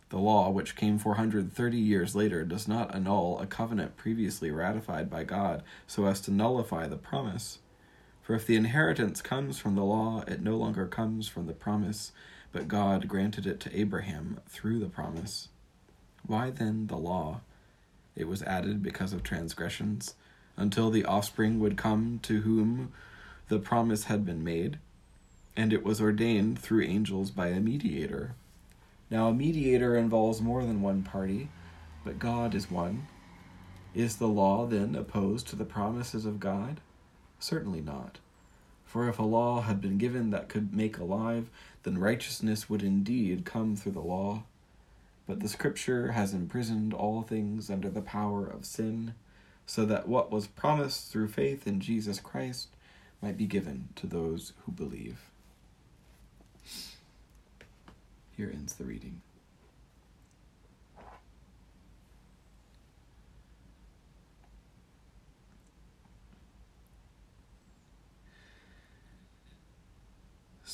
The 0.09 0.17
law, 0.17 0.49
which 0.49 0.75
came 0.75 0.97
430 0.97 1.77
years 1.77 2.15
later, 2.15 2.43
does 2.43 2.67
not 2.67 2.95
annul 2.95 3.37
a 3.39 3.45
covenant 3.45 3.95
previously 3.95 4.49
ratified 4.49 5.07
by 5.07 5.23
God 5.23 5.61
so 5.85 6.07
as 6.07 6.19
to 6.21 6.31
nullify 6.31 6.87
the 6.87 6.97
promise. 6.97 7.59
For 8.27 8.35
if 8.35 8.45
the 8.45 8.57
inheritance 8.57 9.21
comes 9.21 9.57
from 9.57 9.75
the 9.75 9.85
law, 9.85 10.21
it 10.27 10.41
no 10.41 10.57
longer 10.57 10.85
comes 10.85 11.29
from 11.29 11.47
the 11.47 11.53
promise, 11.53 12.11
but 12.51 12.67
God 12.67 13.07
granted 13.07 13.47
it 13.47 13.61
to 13.61 13.73
Abraham 13.79 14.41
through 14.49 14.79
the 14.79 14.89
promise. 14.89 15.47
Why 16.25 16.49
then 16.49 16.87
the 16.87 16.97
law? 16.97 17.39
It 18.17 18.27
was 18.27 18.43
added 18.43 18.83
because 18.83 19.13
of 19.13 19.23
transgressions, 19.23 20.15
until 20.57 20.89
the 20.89 21.05
offspring 21.05 21.61
would 21.61 21.77
come 21.77 22.19
to 22.23 22.41
whom 22.41 22.91
the 23.47 23.59
promise 23.59 24.03
had 24.03 24.25
been 24.25 24.43
made, 24.43 24.77
and 25.55 25.71
it 25.71 25.85
was 25.85 26.01
ordained 26.01 26.59
through 26.59 26.83
angels 26.83 27.31
by 27.31 27.47
a 27.47 27.61
mediator. 27.61 28.35
Now, 29.09 29.29
a 29.29 29.33
mediator 29.33 29.95
involves 29.95 30.41
more 30.41 30.65
than 30.65 30.81
one 30.81 31.01
party, 31.01 31.47
but 32.03 32.19
God 32.19 32.55
is 32.55 32.69
one. 32.69 33.07
Is 33.95 34.17
the 34.17 34.27
law 34.27 34.65
then 34.65 34.95
opposed 34.95 35.47
to 35.47 35.55
the 35.55 35.63
promises 35.63 36.25
of 36.25 36.41
God? 36.41 36.81
Certainly 37.39 37.81
not. 37.81 38.17
For 38.85 39.09
if 39.09 39.19
a 39.19 39.23
law 39.23 39.61
had 39.61 39.81
been 39.81 39.97
given 39.97 40.29
that 40.31 40.49
could 40.49 40.73
make 40.73 40.97
alive, 40.97 41.49
then 41.83 41.97
righteousness 41.97 42.69
would 42.69 42.81
indeed 42.81 43.45
come 43.45 43.75
through 43.75 43.91
the 43.91 43.99
law. 43.99 44.43
But 45.27 45.41
the 45.41 45.49
Scripture 45.49 46.13
has 46.13 46.33
imprisoned 46.33 46.93
all 46.93 47.21
things 47.21 47.69
under 47.69 47.89
the 47.89 48.01
power 48.01 48.47
of 48.47 48.65
sin, 48.65 49.13
so 49.65 49.85
that 49.85 50.07
what 50.07 50.31
was 50.31 50.47
promised 50.47 51.11
through 51.11 51.27
faith 51.27 51.67
in 51.67 51.81
Jesus 51.81 52.19
Christ 52.19 52.69
might 53.21 53.37
be 53.37 53.45
given 53.45 53.89
to 53.97 54.07
those 54.07 54.53
who 54.65 54.71
believe. 54.71 55.19
Here 58.37 58.49
ends 58.53 58.75
the 58.75 58.85
reading. 58.85 59.21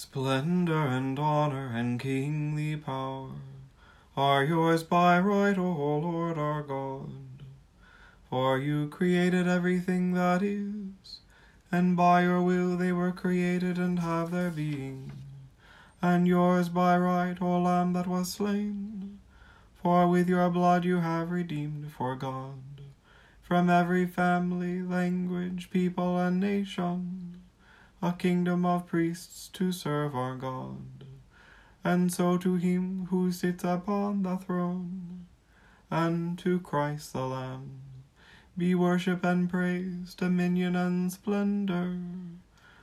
Splendor 0.05 0.86
and 0.88 1.17
honor 1.17 1.72
and 1.74 1.98
kingly 1.98 2.75
power 2.75 3.31
are 4.17 4.43
yours 4.43 4.83
by 4.83 5.17
right, 5.17 5.57
O 5.57 5.72
Lord 5.72 6.38
our 6.38 6.62
God. 6.62 7.15
For 8.29 8.60
you 8.60 8.89
created 8.89 9.48
everything 9.48 10.13
that 10.13 10.43
is, 10.43 11.22
and 11.72 11.95
by 11.95 12.24
your 12.24 12.41
will 12.41 12.75
they 12.75 12.91
were 12.91 13.13
created 13.13 13.77
and 13.77 14.00
have 14.00 14.31
their 14.31 14.51
being 14.51 15.13
and 16.01 16.27
yours 16.27 16.67
by 16.67 16.98
right, 16.98 17.41
O 17.41 17.62
Lamb 17.62 17.93
that 17.93 18.05
was 18.05 18.29
slain. 18.29 19.19
For 19.81 20.10
with 20.10 20.27
your 20.27 20.50
blood 20.50 20.83
you 20.83 20.98
have 20.98 21.31
redeemed 21.31 21.93
for 21.93 22.17
God 22.17 22.62
from 23.41 23.69
every 23.69 24.05
family, 24.05 24.81
language, 24.81 25.69
people, 25.72 26.19
and 26.19 26.41
nation 26.41 27.33
a 28.03 28.12
kingdom 28.12 28.65
of 28.65 28.86
priests 28.86 29.48
to 29.48 29.72
serve 29.72 30.13
our 30.13 30.36
God. 30.36 31.05
And 31.86 32.12
so 32.12 32.38
to 32.38 32.55
him 32.55 33.07
who 33.10 33.31
sits 33.31 33.63
upon 33.63 34.24
the 34.24 34.36
throne, 34.36 35.27
and 35.89 36.38
to 36.39 36.60
Christ 36.60 37.13
the 37.13 37.25
Lamb, 37.25 37.79
be 38.57 38.75
worship 38.75 39.24
and 39.24 39.50
praise, 39.50 40.15
dominion 40.15 40.75
and 40.75 41.13
splendor, 41.13 41.98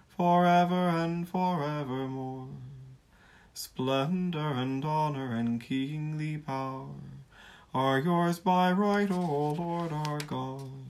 forever 0.09 0.89
and 0.89 1.29
forevermore. 1.29 2.49
Splendor 3.53 4.39
and 4.39 4.83
honor 4.87 5.35
and 5.35 5.61
kingly 5.61 6.39
power 6.39 6.95
are 7.75 7.99
yours 7.99 8.39
by 8.39 8.73
right, 8.73 9.11
O 9.11 9.53
Lord 9.53 9.93
our 9.93 10.21
God. 10.21 10.90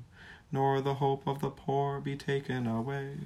nor 0.51 0.81
the 0.81 0.95
hope 0.95 1.27
of 1.27 1.39
the 1.39 1.49
poor 1.49 1.99
be 1.99 2.15
taken 2.15 2.67
away. 2.67 3.17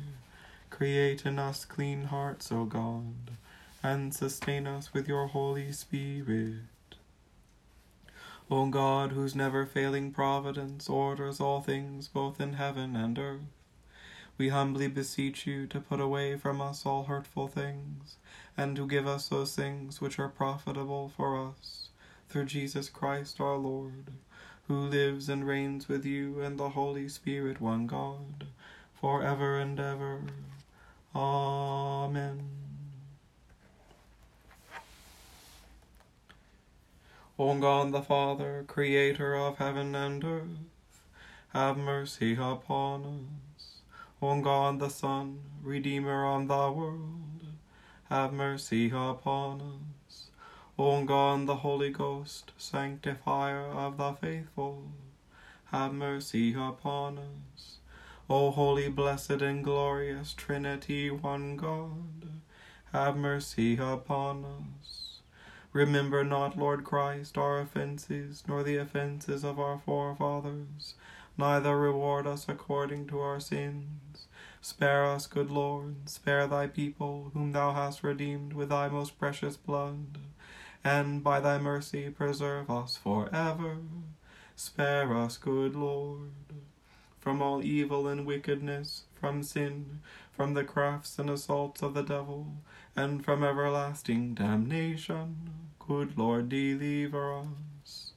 Create 0.69 1.25
in 1.25 1.39
us 1.39 1.65
clean 1.65 2.05
hearts, 2.05 2.51
O 2.51 2.65
God, 2.65 3.31
and 3.81 4.13
sustain 4.13 4.67
us 4.67 4.93
with 4.93 5.07
your 5.07 5.27
Holy 5.27 5.71
Spirit. 5.71 6.63
O 8.49 8.67
God, 8.67 9.11
whose 9.11 9.35
never 9.35 9.65
failing 9.65 10.11
providence 10.11 10.87
orders 10.87 11.39
all 11.39 11.61
things 11.61 12.07
both 12.07 12.39
in 12.39 12.53
heaven 12.53 12.95
and 12.95 13.17
earth, 13.17 13.41
we 14.37 14.49
humbly 14.49 14.87
beseech 14.87 15.47
you 15.47 15.65
to 15.67 15.79
put 15.79 15.99
away 15.99 16.35
from 16.35 16.61
us 16.61 16.85
all 16.85 17.05
hurtful 17.05 17.47
things, 17.47 18.17
and 18.57 18.75
to 18.75 18.87
give 18.87 19.07
us 19.07 19.29
those 19.29 19.55
things 19.55 20.01
which 20.01 20.19
are 20.19 20.29
profitable 20.29 21.11
for 21.15 21.37
us 21.37 21.89
through 22.29 22.45
Jesus 22.45 22.89
Christ 22.89 23.39
our 23.39 23.55
Lord, 23.57 24.11
who 24.67 24.75
lives 24.75 25.29
and 25.29 25.45
reigns 25.45 25.87
with 25.87 26.05
you 26.05 26.41
and 26.41 26.57
the 26.57 26.69
Holy 26.69 27.07
Spirit, 27.07 27.61
one 27.61 27.85
God, 27.85 28.47
for 28.99 29.23
ever 29.23 29.59
and 29.59 29.79
ever. 29.79 30.21
Amen. 31.13 32.49
O 37.37 37.59
God 37.59 37.91
the 37.91 38.01
Father, 38.01 38.63
creator 38.65 39.35
of 39.35 39.57
heaven 39.57 39.93
and 39.93 40.23
earth, 40.23 40.47
have 41.49 41.77
mercy 41.77 42.33
upon 42.33 43.27
us. 43.57 43.81
O 44.21 44.41
God 44.41 44.79
the 44.79 44.89
Son, 44.89 45.41
redeemer 45.61 46.25
of 46.25 46.47
the 46.47 46.71
world, 46.71 47.45
have 48.09 48.31
mercy 48.31 48.87
upon 48.87 49.61
us. 49.61 49.94
O 50.77 51.05
God, 51.05 51.47
the 51.47 51.55
Holy 51.55 51.89
Ghost, 51.89 52.51
sanctifier 52.57 53.61
of 53.61 53.95
the 53.95 54.11
faithful, 54.11 54.91
have 55.67 55.93
mercy 55.93 56.53
upon 56.53 57.17
us. 57.17 57.77
O 58.29 58.51
holy, 58.51 58.89
blessed, 58.89 59.41
and 59.41 59.63
glorious 59.63 60.33
Trinity, 60.33 61.09
one 61.09 61.55
God, 61.55 62.41
have 62.91 63.15
mercy 63.15 63.77
upon 63.77 64.43
us. 64.43 65.21
Remember 65.71 66.25
not, 66.25 66.57
Lord 66.57 66.83
Christ, 66.83 67.37
our 67.37 67.61
offences, 67.61 68.43
nor 68.45 68.61
the 68.61 68.75
offences 68.75 69.45
of 69.45 69.57
our 69.57 69.79
forefathers, 69.79 70.95
neither 71.37 71.79
reward 71.79 72.27
us 72.27 72.47
according 72.49 73.07
to 73.07 73.21
our 73.21 73.39
sins. 73.39 74.27
Spare 74.59 75.05
us, 75.05 75.25
good 75.25 75.49
Lord, 75.49 76.09
spare 76.09 76.47
thy 76.47 76.67
people, 76.67 77.31
whom 77.33 77.53
thou 77.53 77.71
hast 77.71 78.03
redeemed 78.03 78.51
with 78.51 78.67
thy 78.67 78.89
most 78.89 79.17
precious 79.17 79.55
blood 79.55 80.17
and 80.85 81.23
by 81.23 81.39
thy 81.41 81.57
mercy 81.57 82.09
preserve 82.11 82.69
us 82.69 82.95
for 82.95 83.27
ever. 83.35 83.77
Spare 84.55 85.17
us, 85.17 85.35
good 85.37 85.75
Lord. 85.75 86.31
from 87.19 87.41
all 87.41 87.63
evil 87.63 88.07
and 88.07 88.23
wickedness, 88.23 89.05
from 89.19 89.41
sin, 89.41 89.99
from 90.31 90.53
the 90.53 90.63
crafts 90.63 91.17
and 91.17 91.27
assaults 91.27 91.81
of 91.81 91.95
the 91.95 92.03
devil, 92.03 92.53
and 92.95 93.25
from 93.25 93.43
everlasting 93.43 94.35
damnation. 94.35 95.35
Good 95.79 96.17
Lord, 96.19 96.49
deliver 96.49 97.33
us. 97.33 98.11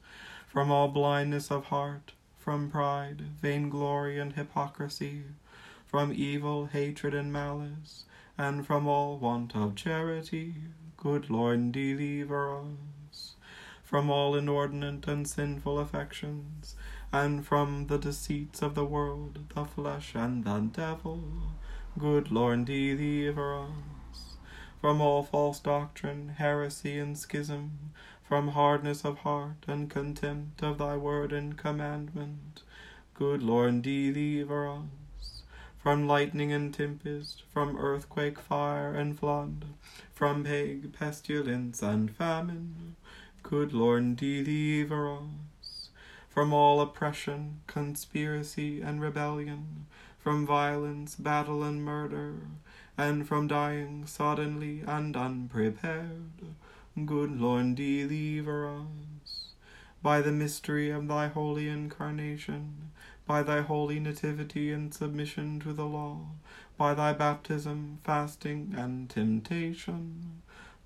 From 0.46 0.70
all 0.70 0.88
blindness 0.88 1.50
of 1.50 1.66
heart, 1.66 2.12
from 2.38 2.70
pride, 2.70 3.22
vainglory, 3.40 4.18
and 4.18 4.35
hypocrisy, 4.35 5.22
from 5.87 6.12
evil, 6.14 6.66
hatred, 6.66 7.14
and 7.14 7.33
malice, 7.33 8.04
and 8.37 8.66
from 8.66 8.87
all 8.87 9.16
want 9.18 9.57
of 9.57 9.74
charity. 9.74 10.54
Good 11.01 11.31
Lord, 11.31 11.71
deliver 11.71 12.59
us. 12.59 13.37
From 13.85 14.11
all 14.11 14.35
inordinate 14.35 15.07
and 15.07 15.29
sinful 15.29 15.79
affections, 15.79 16.75
and 17.13 17.47
from 17.47 17.87
the 17.87 17.99
deceits 17.99 18.63
of 18.63 18.75
the 18.75 18.85
world, 18.85 19.39
the 19.55 19.65
flesh, 19.65 20.17
and 20.17 20.43
the 20.43 20.59
devil. 20.59 21.23
Good 21.97 22.33
Lord, 22.33 22.65
deliver 22.65 23.61
us. 23.61 24.39
From 24.81 25.01
all 25.01 25.23
false 25.23 25.61
doctrine, 25.61 26.31
heresy, 26.31 26.99
and 26.99 27.17
schism, 27.17 27.93
from 28.25 28.49
hardness 28.49 29.05
of 29.05 29.19
heart, 29.19 29.65
and 29.69 29.89
contempt 29.89 30.65
of 30.65 30.79
thy 30.79 30.97
word 30.97 31.33
and 31.33 31.57
commandment. 31.57 32.65
Good 33.15 33.45
Lord, 33.45 33.83
deliver 33.83 34.69
us. 34.69 34.98
From 35.79 36.07
lightning 36.07 36.53
and 36.53 36.75
tempest, 36.75 37.45
from 37.53 37.77
earthquake, 37.79 38.38
fire, 38.38 38.95
and 38.95 39.19
flood, 39.19 39.64
from 40.12 40.45
plague, 40.45 40.93
pestilence, 40.93 41.83
and 41.83 42.11
famine. 42.11 42.97
Good 43.43 43.73
Lord, 43.73 44.17
deliver 44.17 45.12
us 45.12 45.88
from 46.38 46.53
all 46.53 46.81
oppression, 46.81 47.62
conspiracy, 47.67 48.81
and 48.81 49.01
rebellion, 49.01 49.87
from 50.21 50.47
violence, 50.47 51.17
battle, 51.17 51.64
and 51.64 51.83
murder, 51.83 52.35
and 52.97 53.27
from 53.27 53.49
dying 53.49 54.07
suddenly 54.07 54.85
and 54.87 55.17
unprepared. 55.17 56.55
Good 57.05 57.41
Lord, 57.41 57.75
deliver 57.75 58.69
us. 58.69 59.55
By 60.01 60.21
the 60.21 60.31
mystery 60.31 60.91
of 60.91 61.09
thy 61.09 61.27
holy 61.27 61.69
incarnation, 61.69 62.88
by 63.29 63.43
thy 63.43 63.61
holy 63.61 64.01
nativity 64.01 64.73
and 64.73 64.95
submission 64.95 65.61
to 65.61 65.75
the 65.75 65.85
law, 65.85 66.19
by 66.79 66.95
thy 66.95 67.12
baptism, 67.12 67.99
fasting, 68.03 68.75
and 68.75 69.11
temptation, 69.11 70.41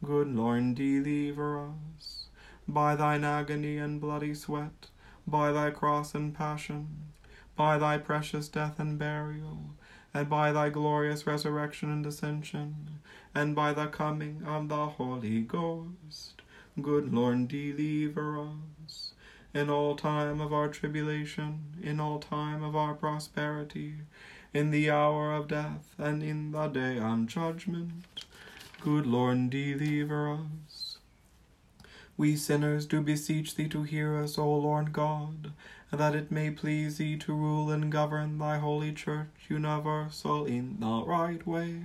good 0.05 0.27
Lord, 0.35 0.75
deliver 0.75 1.69
us. 1.69 2.27
By 2.67 2.97
thine 2.97 3.23
agony 3.23 3.79
and 3.79 4.01
bloody 4.01 4.35
sweat, 4.35 4.89
by 5.25 5.53
thy 5.53 5.71
cross 5.71 6.17
and 6.17 6.35
passion, 6.35 6.89
by 7.55 7.79
thy 7.79 7.99
precious 7.99 8.49
death 8.49 8.81
and 8.81 8.99
burial, 8.99 9.77
and 10.13 10.29
by 10.29 10.51
thy 10.51 10.69
glorious 10.69 11.25
resurrection 11.29 11.93
and 11.93 12.05
ascension, 12.05 12.99
and 13.37 13.55
by 13.55 13.73
the 13.73 13.87
coming 13.87 14.43
of 14.45 14.69
the 14.69 14.87
Holy 14.87 15.43
Ghost. 15.43 16.43
Good 16.81 17.15
Lord, 17.15 17.47
deliver 17.47 18.41
us. 18.41 19.12
In 19.55 19.69
all 19.69 19.97
time 19.97 20.41
of 20.41 20.53
our 20.53 20.69
tribulation, 20.69 21.77
in 21.83 22.01
all 22.01 22.19
time 22.19 22.63
of 22.63 22.75
our 22.75 22.95
prosperity, 22.95 23.97
in 24.55 24.71
the 24.71 24.91
hour 24.91 25.33
of 25.33 25.49
death, 25.49 25.95
and 25.99 26.23
in 26.23 26.53
the 26.53 26.69
day 26.69 26.99
of 26.99 27.27
judgment. 27.27 28.25
Good 28.81 29.07
Lord, 29.07 29.51
deliver 29.51 30.33
us. 30.33 30.99
We 32.17 32.37
sinners 32.37 32.87
do 32.87 33.01
beseech 33.01 33.55
thee 33.55 33.69
to 33.69 33.83
hear 33.83 34.17
us, 34.17 34.39
O 34.39 34.55
Lord 34.55 34.93
God, 34.93 35.53
that 35.91 36.15
it 36.15 36.31
may 36.31 36.51
please 36.51 36.99
thee 36.99 37.17
to 37.19 37.35
rule 37.35 37.71
and 37.71 37.93
govern 37.93 38.39
thy 38.39 38.59
holy 38.59 38.93
church 38.93 39.29
universal 39.49 40.47
in 40.47 40.79
the 40.81 41.05
right 41.07 41.47
way. 41.47 41.83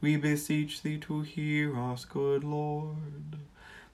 We 0.00 0.16
beseech 0.16 0.82
thee 0.82 0.98
to 0.98 1.22
hear 1.22 1.78
us, 1.78 2.04
good 2.04 2.42
Lord, 2.42 3.38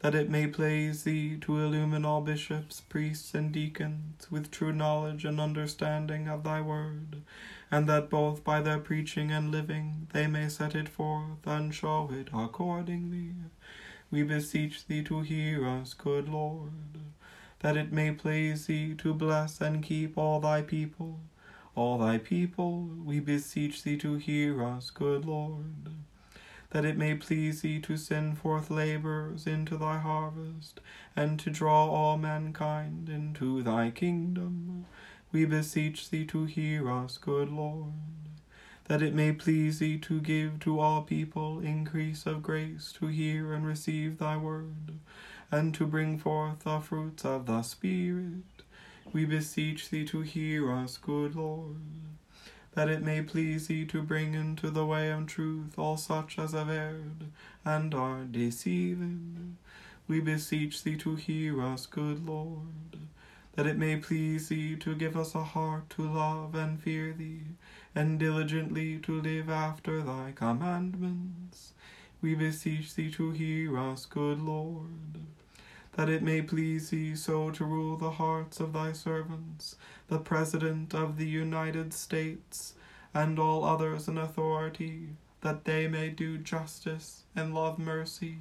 that 0.01 0.15
it 0.15 0.31
may 0.31 0.47
please 0.47 1.05
thee 1.05 1.37
to 1.39 1.59
illumine 1.59 2.05
all 2.05 2.21
bishops, 2.21 2.81
priests, 2.81 3.35
and 3.35 3.53
deacons 3.53 4.31
with 4.31 4.51
true 4.51 4.73
knowledge 4.73 5.25
and 5.25 5.41
understanding 5.41 6.29
of 6.29 6.45
thy 6.45 6.61
word, 6.61 7.23
and 7.71 7.89
that 7.89 8.11
both 8.11 8.45
by 8.45 8.61
their 8.61 8.79
preaching 8.79 9.31
and 9.31 9.51
living 9.51 10.07
they 10.13 10.27
may 10.27 10.49
set 10.49 10.75
it 10.75 10.89
forth 10.89 11.47
and 11.47 11.75
show 11.75 12.11
it 12.13 12.29
accordingly 12.33 13.33
we 14.11 14.23
beseech 14.23 14.87
thee 14.87 15.03
to 15.03 15.21
hear 15.23 15.67
us, 15.67 15.93
good 15.93 16.29
Lord, 16.29 16.71
that 17.61 17.77
it 17.77 17.93
may 17.93 18.13
please 18.13 18.67
thee 18.67 18.95
to 18.95 19.13
bless 19.13 19.61
and 19.61 19.83
keep 19.83 20.17
all 20.17 20.41
thy 20.41 20.63
people. 20.63 21.21
All 21.75 21.99
thy 21.99 22.19
people, 22.19 22.89
we 23.05 23.21
beseech 23.21 23.83
thee 23.83 23.97
to 23.99 24.15
hear 24.15 24.65
us, 24.65 24.91
good 24.91 25.25
Lord, 25.25 25.89
that 26.71 26.85
it 26.85 26.97
may 26.97 27.15
please 27.15 27.63
thee 27.63 27.81
to 27.81 27.97
send 27.97 28.39
forth 28.39 28.71
laborers 28.71 29.47
into 29.47 29.77
thy 29.77 29.99
harvest, 29.99 30.81
and 31.15 31.39
to 31.41 31.51
draw 31.51 31.87
all 31.91 32.19
mankind 32.19 33.09
into 33.09 33.63
thy 33.63 33.91
kingdom. 33.91 34.87
We 35.33 35.45
beseech 35.45 36.11
thee 36.11 36.25
to 36.27 36.45
hear 36.45 36.91
us, 36.91 37.19
good 37.19 37.51
Lord 37.51 37.93
that 38.89 39.03
it 39.03 39.15
may 39.15 39.33
please 39.33 39.81
thee 39.81 39.99
to 39.99 40.21
give 40.21 40.61
to 40.61 40.79
all 40.79 41.03
people 41.03 41.59
increase 41.61 42.25
of 42.25 42.43
grace 42.43 42.93
to 42.93 43.09
hear 43.09 43.53
and 43.53 43.67
receive 43.67 44.19
thy 44.19 44.37
word, 44.37 44.99
and 45.51 45.75
to 45.75 45.87
bring 45.87 46.19
forth 46.19 46.61
the 46.61 46.79
fruits 46.81 47.25
of 47.25 47.47
the 47.47 47.63
Spirit. 47.63 48.45
We 49.13 49.25
beseech 49.25 49.91
thee 49.91 50.05
to 50.07 50.21
hear 50.21 50.73
us, 50.73 50.97
good 50.97 51.35
Lord, 51.35 51.77
that 52.77 52.91
it 52.91 53.03
may 53.03 53.23
please 53.23 53.69
thee 53.69 53.87
to 53.87 54.03
bring 54.03 54.35
into 54.35 54.69
the 54.69 54.85
way 54.85 55.11
of 55.11 55.27
truth 55.27 55.79
all 55.79 55.97
such 55.97 56.39
as 56.39 56.53
have 56.53 56.69
erred 56.69 57.25
and 57.65 57.95
are 57.95 58.23
deceived. 58.25 59.57
We 60.07 60.21
beseech 60.21 60.83
thee 60.85 60.97
to 60.99 61.15
hear 61.15 61.63
us, 61.63 61.87
good 61.87 62.27
Lord, 62.27 62.99
that 63.55 63.67
it 63.67 63.79
may 63.79 63.97
please 63.97 64.49
thee 64.49 64.77
to 64.77 64.95
give 64.95 65.17
us 65.17 65.35
a 65.35 65.43
heart 65.43 65.89
to 65.91 66.03
love 66.03 66.55
and 66.55 66.79
fear 66.79 67.15
thee 67.15 67.45
and 67.95 68.21
diligently 68.21 68.99
to 68.99 69.23
live 69.23 69.49
after 69.49 70.03
thy 70.03 70.33
commandments. 70.37 71.73
We 72.21 72.35
beseech 72.35 72.95
thee 72.95 73.11
to 73.13 73.31
hear 73.31 73.79
us, 73.79 74.05
good 74.05 74.43
Lord, 74.43 75.17
that 75.97 76.09
it 76.11 76.23
may 76.23 76.43
please 76.43 76.91
thee 76.91 77.17
so 77.17 77.51
to 77.51 77.65
rule 77.65 77.97
the 77.97 78.13
hearts 78.13 78.61
of 78.61 78.73
thy 78.75 78.93
servants, 78.93 79.77
the 80.09 80.19
President 80.19 80.95
of 80.95 81.17
the 81.17 81.27
United 81.27 81.93
States, 81.93 82.75
and 83.15 83.39
all 83.39 83.65
others 83.65 84.07
in 84.07 84.19
authority, 84.19 85.09
that 85.41 85.65
they 85.65 85.89
may 85.89 86.11
do 86.11 86.37
justice 86.37 87.25
and 87.35 87.55
love 87.55 87.79
mercy, 87.79 88.39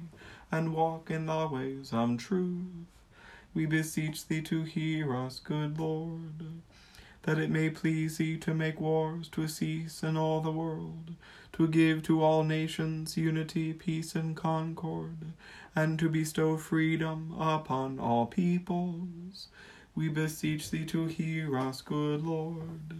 and 0.52 0.74
walk 0.74 1.10
in 1.10 1.24
thy 1.24 1.46
ways 1.46 1.90
of 1.92 2.18
truth. 2.18 2.86
We 3.54 3.64
beseech 3.64 4.26
thee 4.28 4.42
to 4.42 4.64
hear 4.64 5.16
us, 5.16 5.40
good 5.40 5.78
Lord 5.78 6.42
that 7.26 7.38
it 7.40 7.50
may 7.50 7.68
please 7.68 8.18
thee 8.18 8.36
to 8.38 8.54
make 8.54 8.80
wars 8.80 9.28
to 9.28 9.48
cease 9.48 10.04
in 10.04 10.16
all 10.16 10.40
the 10.40 10.52
world, 10.52 11.10
to 11.52 11.66
give 11.66 12.00
to 12.00 12.22
all 12.22 12.44
nations 12.44 13.16
unity, 13.16 13.72
peace, 13.72 14.14
and 14.14 14.36
concord, 14.36 15.32
and 15.74 15.98
to 15.98 16.08
bestow 16.08 16.56
freedom 16.56 17.34
upon 17.36 17.98
all 17.98 18.26
peoples. 18.26 19.48
We 19.96 20.08
beseech 20.08 20.70
thee 20.70 20.84
to 20.86 21.06
hear 21.06 21.58
us, 21.58 21.82
good 21.82 22.24
Lord, 22.24 22.94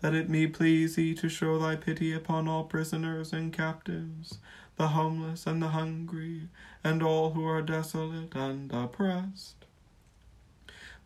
that 0.00 0.14
it 0.14 0.30
may 0.30 0.46
please 0.46 0.96
thee 0.96 1.14
to 1.16 1.28
show 1.28 1.58
thy 1.58 1.76
pity 1.76 2.14
upon 2.14 2.48
all 2.48 2.64
prisoners 2.64 3.34
and 3.34 3.52
captives, 3.52 4.38
the 4.76 4.88
homeless 4.88 5.46
and 5.46 5.60
the 5.62 5.68
hungry, 5.68 6.48
and 6.82 7.02
all 7.02 7.32
who 7.32 7.44
are 7.44 7.60
desolate 7.60 8.34
and 8.34 8.72
oppressed 8.72 9.57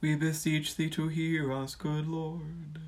we 0.02 0.16
beseech 0.16 0.74
thee 0.74 0.90
to 0.90 1.06
hear 1.06 1.52
us, 1.52 1.76
good 1.76 2.08
Lord, 2.08 2.80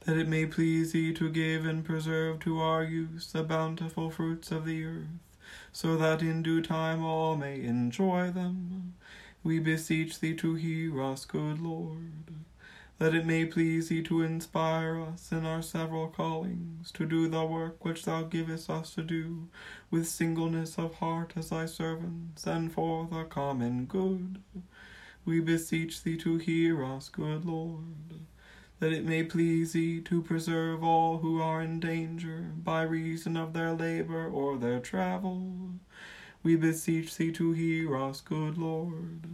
that 0.00 0.18
it 0.18 0.28
may 0.28 0.44
please 0.44 0.92
thee 0.92 1.10
to 1.14 1.30
give 1.30 1.64
and 1.64 1.82
preserve 1.82 2.38
to 2.40 2.60
our 2.60 2.84
use 2.84 3.32
the 3.32 3.42
bountiful 3.42 4.10
fruits 4.10 4.50
of 4.50 4.66
the 4.66 4.84
earth, 4.84 5.06
so 5.72 5.96
that 5.96 6.20
in 6.20 6.42
due 6.42 6.60
time 6.60 7.02
all 7.02 7.34
may 7.34 7.64
enjoy 7.64 8.30
them. 8.30 8.92
We 9.42 9.58
beseech 9.58 10.20
thee 10.20 10.34
to 10.34 10.54
hear 10.54 11.02
us, 11.02 11.24
good 11.24 11.62
Lord, 11.62 12.34
that 12.98 13.14
it 13.14 13.24
may 13.24 13.46
please 13.46 13.88
thee 13.88 14.02
to 14.02 14.20
inspire 14.20 15.00
us 15.00 15.32
in 15.32 15.46
our 15.46 15.62
several 15.62 16.08
callings 16.08 16.92
to 16.92 17.06
do 17.06 17.26
the 17.26 17.46
work 17.46 17.82
which 17.86 18.04
thou 18.04 18.24
givest 18.24 18.68
us 18.68 18.94
to 18.96 19.02
do, 19.02 19.48
with 19.90 20.06
singleness 20.06 20.76
of 20.76 20.96
heart 20.96 21.32
as 21.36 21.48
thy 21.48 21.64
servants, 21.64 22.46
and 22.46 22.70
for 22.70 23.08
the 23.10 23.24
common 23.24 23.86
good. 23.86 24.42
We 25.26 25.40
beseech 25.40 26.02
thee 26.02 26.16
to 26.18 26.38
hear 26.38 26.82
us, 26.82 27.10
good 27.10 27.44
Lord, 27.44 28.24
that 28.78 28.92
it 28.92 29.04
may 29.04 29.22
please 29.22 29.72
thee 29.72 30.00
to 30.00 30.22
preserve 30.22 30.82
all 30.82 31.18
who 31.18 31.40
are 31.42 31.60
in 31.60 31.78
danger 31.78 32.52
by 32.56 32.82
reason 32.82 33.36
of 33.36 33.52
their 33.52 33.72
labor 33.72 34.26
or 34.26 34.56
their 34.56 34.80
travel. 34.80 35.72
We 36.42 36.56
beseech 36.56 37.16
thee 37.16 37.32
to 37.32 37.52
hear 37.52 37.94
us, 37.98 38.22
good 38.22 38.56
Lord, 38.56 39.26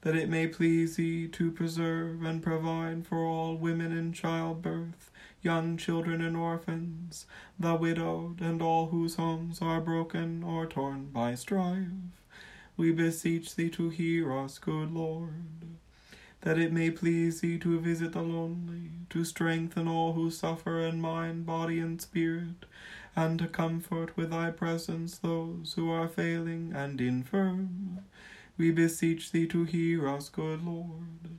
that 0.00 0.16
it 0.16 0.30
may 0.30 0.46
please 0.46 0.96
thee 0.96 1.28
to 1.28 1.52
preserve 1.52 2.22
and 2.22 2.42
provide 2.42 3.06
for 3.06 3.18
all 3.18 3.54
women 3.56 3.92
in 3.92 4.14
childbirth, 4.14 5.10
young 5.42 5.76
children 5.76 6.22
and 6.22 6.36
orphans, 6.38 7.26
the 7.60 7.74
widowed, 7.74 8.40
and 8.40 8.62
all 8.62 8.86
whose 8.86 9.16
homes 9.16 9.60
are 9.60 9.80
broken 9.82 10.42
or 10.42 10.66
torn 10.66 11.10
by 11.12 11.34
strife. 11.34 12.21
We 12.76 12.90
beseech 12.92 13.54
thee 13.54 13.70
to 13.70 13.90
hear 13.90 14.32
us, 14.32 14.58
good 14.58 14.92
Lord, 14.92 15.44
that 16.40 16.58
it 16.58 16.72
may 16.72 16.90
please 16.90 17.40
thee 17.40 17.58
to 17.58 17.78
visit 17.78 18.12
the 18.12 18.22
lonely, 18.22 18.90
to 19.10 19.24
strengthen 19.24 19.86
all 19.86 20.14
who 20.14 20.30
suffer 20.30 20.80
in 20.80 21.00
mind, 21.00 21.44
body, 21.44 21.78
and 21.78 22.00
spirit, 22.00 22.64
and 23.14 23.38
to 23.38 23.46
comfort 23.46 24.16
with 24.16 24.30
thy 24.30 24.50
presence 24.50 25.18
those 25.18 25.74
who 25.76 25.90
are 25.90 26.08
failing 26.08 26.72
and 26.74 27.00
infirm. 27.00 28.00
We 28.56 28.70
beseech 28.70 29.32
thee 29.32 29.46
to 29.48 29.64
hear 29.64 30.08
us, 30.08 30.30
good 30.30 30.64
Lord, 30.64 31.38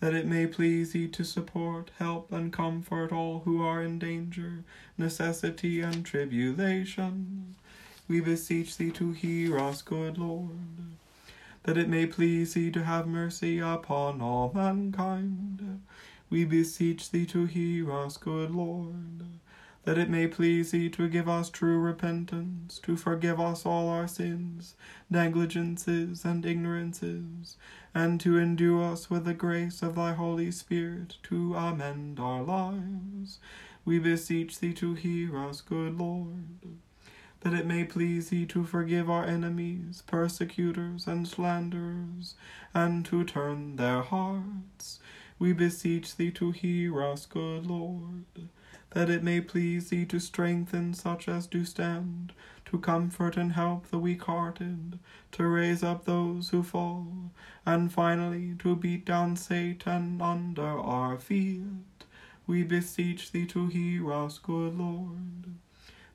that 0.00 0.14
it 0.14 0.26
may 0.26 0.46
please 0.46 0.92
thee 0.92 1.08
to 1.08 1.24
support, 1.24 1.90
help, 1.98 2.30
and 2.32 2.52
comfort 2.52 3.12
all 3.12 3.40
who 3.40 3.62
are 3.62 3.82
in 3.82 3.98
danger, 3.98 4.64
necessity, 4.96 5.80
and 5.80 6.06
tribulation. 6.06 7.56
We 8.08 8.20
beseech 8.20 8.76
thee 8.76 8.90
to 8.92 9.12
hear 9.12 9.58
us, 9.58 9.82
good 9.82 10.18
Lord, 10.18 10.96
that 11.62 11.78
it 11.78 11.88
may 11.88 12.06
please 12.06 12.54
thee 12.54 12.70
to 12.72 12.84
have 12.84 13.06
mercy 13.06 13.58
upon 13.58 14.20
all 14.20 14.50
mankind. 14.54 15.82
We 16.30 16.44
beseech 16.44 17.10
thee 17.10 17.26
to 17.26 17.44
hear 17.44 17.92
us, 17.92 18.16
good 18.16 18.50
Lord 18.50 19.38
that 19.88 19.96
it 19.96 20.10
may 20.10 20.26
please 20.26 20.72
thee 20.72 20.90
to 20.90 21.08
give 21.08 21.26
us 21.26 21.48
true 21.48 21.78
repentance, 21.78 22.78
to 22.78 22.94
forgive 22.94 23.40
us 23.40 23.64
all 23.64 23.88
our 23.88 24.06
sins, 24.06 24.74
negligences, 25.08 26.26
and 26.26 26.44
ignorances, 26.44 27.56
and 27.94 28.20
to 28.20 28.38
endue 28.38 28.82
us 28.82 29.08
with 29.08 29.24
the 29.24 29.32
grace 29.32 29.80
of 29.80 29.94
thy 29.94 30.12
Holy 30.12 30.50
Spirit 30.50 31.16
to 31.22 31.54
amend 31.54 32.20
our 32.20 32.42
lives. 32.42 33.38
We 33.86 33.98
beseech 33.98 34.58
thee 34.58 34.74
to 34.74 34.92
hear 34.92 35.38
us, 35.38 35.62
good 35.62 35.96
Lord, 35.96 36.76
that 37.40 37.54
it 37.54 37.66
may 37.66 37.84
please 37.84 38.30
thee 38.30 38.46
to 38.46 38.64
forgive 38.64 39.08
our 39.08 39.24
enemies, 39.24 40.02
persecutors, 40.06 41.06
and 41.06 41.26
slanderers, 41.26 42.34
and 42.74 43.04
to 43.06 43.24
turn 43.24 43.76
their 43.76 44.02
hearts. 44.02 44.98
We 45.38 45.52
beseech 45.52 46.16
thee 46.16 46.32
to 46.32 46.50
hear 46.50 47.02
us, 47.02 47.26
good 47.26 47.66
Lord 47.66 48.24
that 48.90 49.10
it 49.10 49.22
may 49.22 49.40
please 49.40 49.90
thee 49.90 50.06
to 50.06 50.18
strengthen 50.18 50.94
such 50.94 51.28
as 51.28 51.46
do 51.46 51.64
stand, 51.64 52.32
to 52.64 52.78
comfort 52.78 53.36
and 53.36 53.52
help 53.52 53.88
the 53.88 53.98
weak 53.98 54.24
hearted, 54.24 54.98
to 55.32 55.46
raise 55.46 55.82
up 55.82 56.04
those 56.04 56.50
who 56.50 56.62
fall, 56.62 57.30
and 57.66 57.92
finally 57.92 58.54
to 58.58 58.74
beat 58.74 59.04
down 59.04 59.36
Satan 59.36 60.20
under 60.22 60.66
our 60.66 61.18
feet. 61.18 61.62
We 62.46 62.62
beseech 62.62 63.30
thee 63.30 63.46
to 63.46 63.66
hear 63.66 64.12
us, 64.12 64.38
good 64.38 64.78
Lord, 64.78 65.54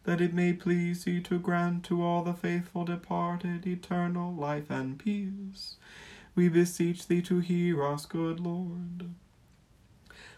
that 0.03 0.21
it 0.21 0.33
may 0.33 0.53
please 0.53 1.03
thee 1.03 1.21
to 1.21 1.39
grant 1.39 1.83
to 1.85 2.03
all 2.03 2.23
the 2.23 2.33
faithful 2.33 2.85
departed 2.85 3.65
eternal 3.65 4.33
life 4.33 4.69
and 4.69 4.99
peace. 4.99 5.75
We 6.35 6.49
beseech 6.49 7.07
thee 7.07 7.21
to 7.23 7.39
hear 7.39 7.85
us, 7.85 8.05
good 8.05 8.39
Lord 8.39 9.13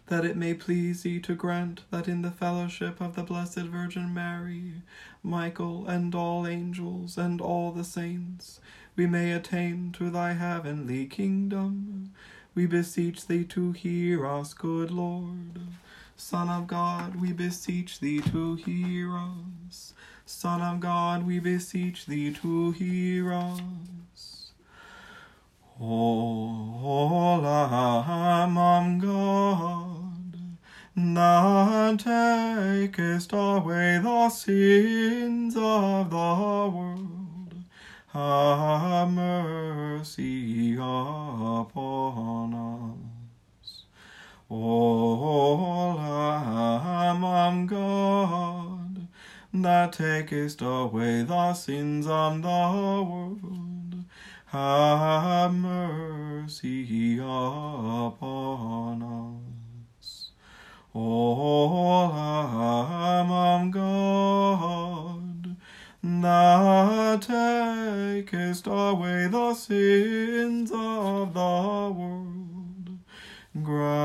that 0.08 0.26
it 0.26 0.38
may 0.38 0.54
please 0.54 1.02
thee 1.04 1.20
to 1.20 1.34
grant 1.34 1.82
that 1.90 2.08
in 2.08 2.22
the 2.22 2.32
fellowship 2.32 3.02
of 3.02 3.16
the 3.16 3.24
Blessed 3.24 3.62
Virgin 3.62 4.14
Mary, 4.14 4.74
Michael, 5.24 5.88
and 5.88 6.14
all 6.14 6.46
angels, 6.46 7.18
and 7.18 7.42
all 7.42 7.72
the 7.72 7.84
saints, 7.84 8.60
we 8.96 9.08
may 9.08 9.32
attain 9.32 9.92
to 9.94 10.12
thy 10.12 10.34
heavenly 10.34 11.06
kingdom. 11.08 12.12
We 12.54 12.68
beseech 12.68 13.26
thee 13.26 13.46
to 13.46 13.72
hear 13.72 14.26
us, 14.28 14.54
good 14.54 14.92
Lord. 14.92 15.60
Son 16.18 16.50
of 16.50 16.66
God, 16.68 17.22
we 17.22 17.34
beseech 17.34 18.00
thee 18.00 18.22
to 18.22 18.56
hear 18.56 19.18
us. 19.18 19.94
Son 20.26 20.62
of 20.62 20.80
God, 20.80 21.28
we 21.28 21.40
beseech 21.40 22.06
thee 22.06 22.34
to 22.34 22.72
hear 22.72 23.34
us. 23.34 24.52
O 25.80 27.40
Lamb 27.44 28.58
of 28.58 29.02
God, 29.02 30.58
that 30.96 32.00
takest 32.00 33.34
away 33.34 34.00
the 34.02 34.30
sins 34.30 35.56
of 35.58 36.10
the 36.10 36.16
world, 36.16 37.56
have 38.08 39.12
mercy 39.12 40.76
upon 40.76 42.54
us. 42.54 43.15
O 44.50 45.96
Lamb 45.98 47.24
of 47.24 47.68
God, 47.68 49.08
that 49.54 49.94
takest 49.94 50.62
away 50.62 51.24
the 51.24 51.54
sins 51.56 52.06
of 52.06 52.44
the 52.44 52.48
world, 52.48 54.06
have 54.46 55.52
mercy 55.52 57.18
upon 57.18 59.02
us. 60.00 60.32
O 60.94 62.10
Lamb 62.14 63.32
of 63.32 63.72
God, 63.72 65.56
that 66.22 67.22
takest 67.24 68.68
away 68.68 69.28
the 69.28 69.54
sins 69.56 70.72
of 70.72 71.34
the 71.34 71.40
world, 71.40 72.45
grant 73.64 73.96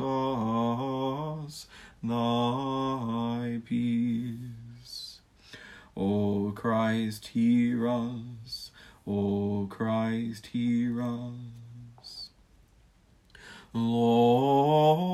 us 0.00 1.66
thy 2.02 3.60
peace. 3.64 5.20
O 5.96 6.52
Christ, 6.54 7.28
hear 7.28 7.88
us. 7.88 8.70
O 9.06 9.66
Christ, 9.70 10.46
hear 10.46 11.02
us. 11.02 12.30
Lord, 13.72 15.06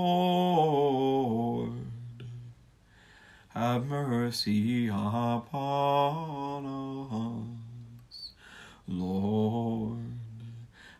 have 3.51 3.87
mercy 3.87 4.89
upon 4.89 6.67
us. 8.09 8.31
Lord, 8.87 10.22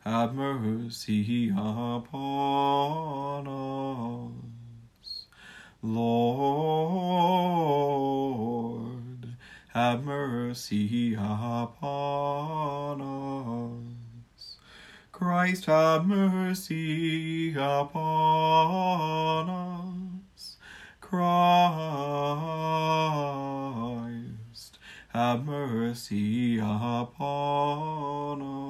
have 0.05 0.35
mercy 0.35 1.51
upon 1.51 3.47
us. 3.47 5.27
Lord, 5.81 6.57
have 9.69 10.03
mercy 10.03 11.15
upon 11.15 13.01
us. 13.01 14.57
Christ, 15.13 15.67
have 15.67 16.05
mercy 16.05 17.55
upon 17.55 19.51
us. 20.35 20.57
Christ, 21.01 21.29
have 25.13 25.45
mercy 25.45 26.59
upon 26.59 28.43
us. 28.43 28.62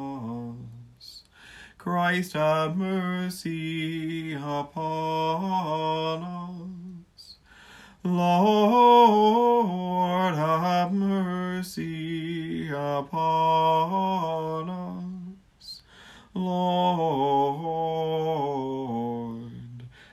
Christ, 1.83 2.35
have 2.35 2.77
mercy 2.77 4.35
upon 4.35 6.23
us. 6.23 7.39
Lord, 8.05 10.37
have 10.37 10.93
mercy 10.93 12.69
upon 12.69 14.71
us. 14.71 15.83
Lord, 16.35 16.73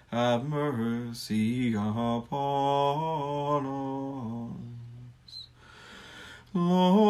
have 0.09 0.45
mercy 0.45 1.75
upon 1.75 3.65
us. 5.27 5.49
Lord, 6.51 7.09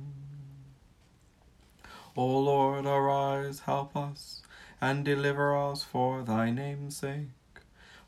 O 2.17 2.39
Lord, 2.39 2.85
arise, 2.85 3.61
help 3.61 3.95
us, 3.95 4.41
and 4.81 5.05
deliver 5.05 5.55
us 5.55 5.83
for 5.83 6.23
thy 6.23 6.51
name's 6.51 6.97
sake. 6.97 7.29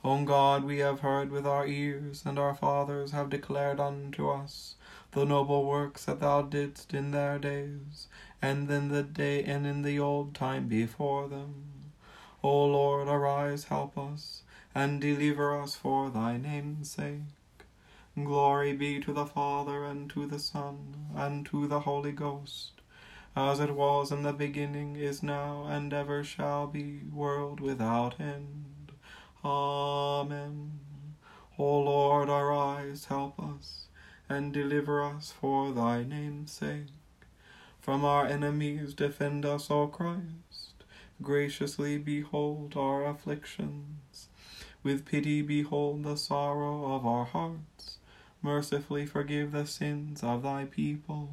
O 0.03 0.23
God, 0.25 0.65
we 0.65 0.79
have 0.79 0.99
heard 0.99 1.31
with 1.31 1.47
our 1.47 1.65
ears, 1.65 2.23
and 2.25 2.37
our 2.37 2.53
fathers 2.53 3.11
have 3.11 3.29
declared 3.29 3.79
unto 3.79 4.29
us 4.29 4.75
the 5.11 5.23
noble 5.23 5.65
works 5.65 6.03
that 6.05 6.19
thou 6.19 6.41
didst 6.41 6.93
in 6.93 7.11
their 7.11 7.39
days, 7.39 8.07
and 8.41 8.69
in 8.69 8.89
the 8.89 9.03
day 9.03 9.41
and 9.43 9.65
in 9.65 9.83
the 9.83 9.97
old 9.99 10.35
time 10.35 10.67
before 10.67 11.29
them. 11.29 11.93
O 12.43 12.65
Lord, 12.65 13.07
arise, 13.07 13.65
help 13.65 13.97
us 13.97 14.43
and 14.75 14.99
deliver 14.99 15.57
us 15.57 15.75
for 15.75 16.09
thy 16.09 16.35
name's 16.35 16.91
sake. 16.91 17.21
Glory 18.21 18.73
be 18.73 18.99
to 18.99 19.13
the 19.13 19.25
Father, 19.25 19.85
and 19.85 20.09
to 20.09 20.25
the 20.25 20.39
Son, 20.39 21.07
and 21.15 21.45
to 21.45 21.67
the 21.67 21.79
Holy 21.79 22.11
Ghost, 22.11 22.72
as 23.35 23.59
it 23.59 23.75
was 23.75 24.11
in 24.11 24.23
the 24.23 24.33
beginning, 24.33 24.95
is 24.95 25.23
now, 25.23 25.65
and 25.65 25.93
ever 25.93 26.23
shall 26.23 26.67
be, 26.67 27.01
world 27.11 27.59
without 27.59 28.19
end. 28.19 28.91
Amen. 29.43 30.79
O 31.57 31.79
Lord, 31.79 32.29
arise, 32.29 33.05
help 33.05 33.39
us, 33.39 33.87
and 34.29 34.53
deliver 34.53 35.03
us 35.03 35.31
for 35.31 35.71
thy 35.71 36.03
name's 36.03 36.51
sake. 36.51 36.87
From 37.79 38.05
our 38.05 38.25
enemies 38.25 38.93
defend 38.93 39.45
us, 39.45 39.69
O 39.69 39.87
Christ. 39.87 40.83
Graciously 41.21 41.97
behold 41.97 42.75
our 42.75 43.05
afflictions 43.05 44.29
with 44.83 45.05
pity 45.05 45.41
behold 45.41 46.03
the 46.03 46.17
sorrow 46.17 46.93
of 46.93 47.05
our 47.05 47.25
hearts. 47.25 47.97
Mercifully 48.41 49.05
forgive 49.05 49.53
the 49.53 49.65
sins 49.65 50.21
of 50.21 50.43
thy 50.43 50.65
people. 50.65 51.29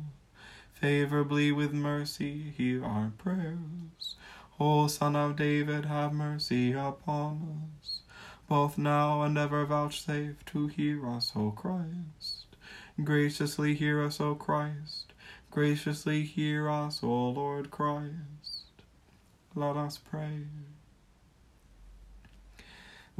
Favorably 0.80 1.52
with 1.52 1.74
mercy 1.74 2.54
hear 2.56 2.82
our 2.82 3.12
prayers. 3.18 4.16
O 4.58 4.86
Son 4.86 5.14
of 5.14 5.36
David, 5.36 5.84
have 5.84 6.14
mercy 6.14 6.72
upon 6.72 7.68
us. 7.82 8.00
Both 8.48 8.78
now 8.78 9.20
and 9.20 9.36
ever 9.36 9.66
vouchsafe 9.66 10.42
to 10.46 10.68
hear 10.68 11.06
us, 11.06 11.32
O 11.36 11.50
Christ. 11.50 12.46
Graciously 13.04 13.74
hear 13.74 14.02
us, 14.02 14.22
O 14.22 14.34
Christ. 14.34 15.12
Graciously 15.50 16.22
hear 16.22 16.70
us, 16.70 17.00
O 17.02 17.28
Lord 17.28 17.70
Christ. 17.70 18.72
Let 19.54 19.76
us 19.76 19.98
pray. 19.98 20.44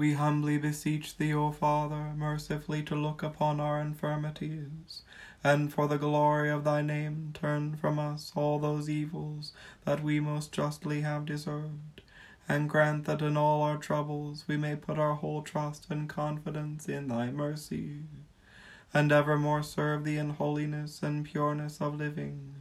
We 0.00 0.14
humbly 0.14 0.56
beseech 0.56 1.18
thee, 1.18 1.34
O 1.34 1.52
Father, 1.52 2.14
mercifully 2.16 2.82
to 2.84 2.94
look 2.94 3.22
upon 3.22 3.60
our 3.60 3.78
infirmities, 3.78 5.02
and 5.44 5.70
for 5.70 5.86
the 5.88 5.98
glory 5.98 6.48
of 6.48 6.64
thy 6.64 6.80
name 6.80 7.32
turn 7.34 7.76
from 7.76 7.98
us 7.98 8.32
all 8.34 8.58
those 8.58 8.88
evils 8.88 9.52
that 9.84 10.02
we 10.02 10.18
most 10.18 10.52
justly 10.52 11.02
have 11.02 11.26
deserved, 11.26 12.00
and 12.48 12.70
grant 12.70 13.04
that 13.04 13.20
in 13.20 13.36
all 13.36 13.60
our 13.60 13.76
troubles 13.76 14.46
we 14.48 14.56
may 14.56 14.74
put 14.74 14.98
our 14.98 15.16
whole 15.16 15.42
trust 15.42 15.88
and 15.90 16.08
confidence 16.08 16.88
in 16.88 17.08
thy 17.08 17.30
mercy, 17.30 17.98
and 18.94 19.12
evermore 19.12 19.62
serve 19.62 20.04
thee 20.04 20.16
in 20.16 20.30
holiness 20.30 21.02
and 21.02 21.26
pureness 21.26 21.78
of 21.78 21.98
living, 21.98 22.54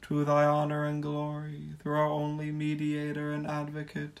to 0.00 0.24
thy 0.24 0.46
honor 0.46 0.86
and 0.86 1.02
glory, 1.02 1.74
through 1.82 1.96
our 1.96 2.08
only 2.08 2.50
mediator 2.50 3.30
and 3.30 3.46
advocate, 3.46 4.20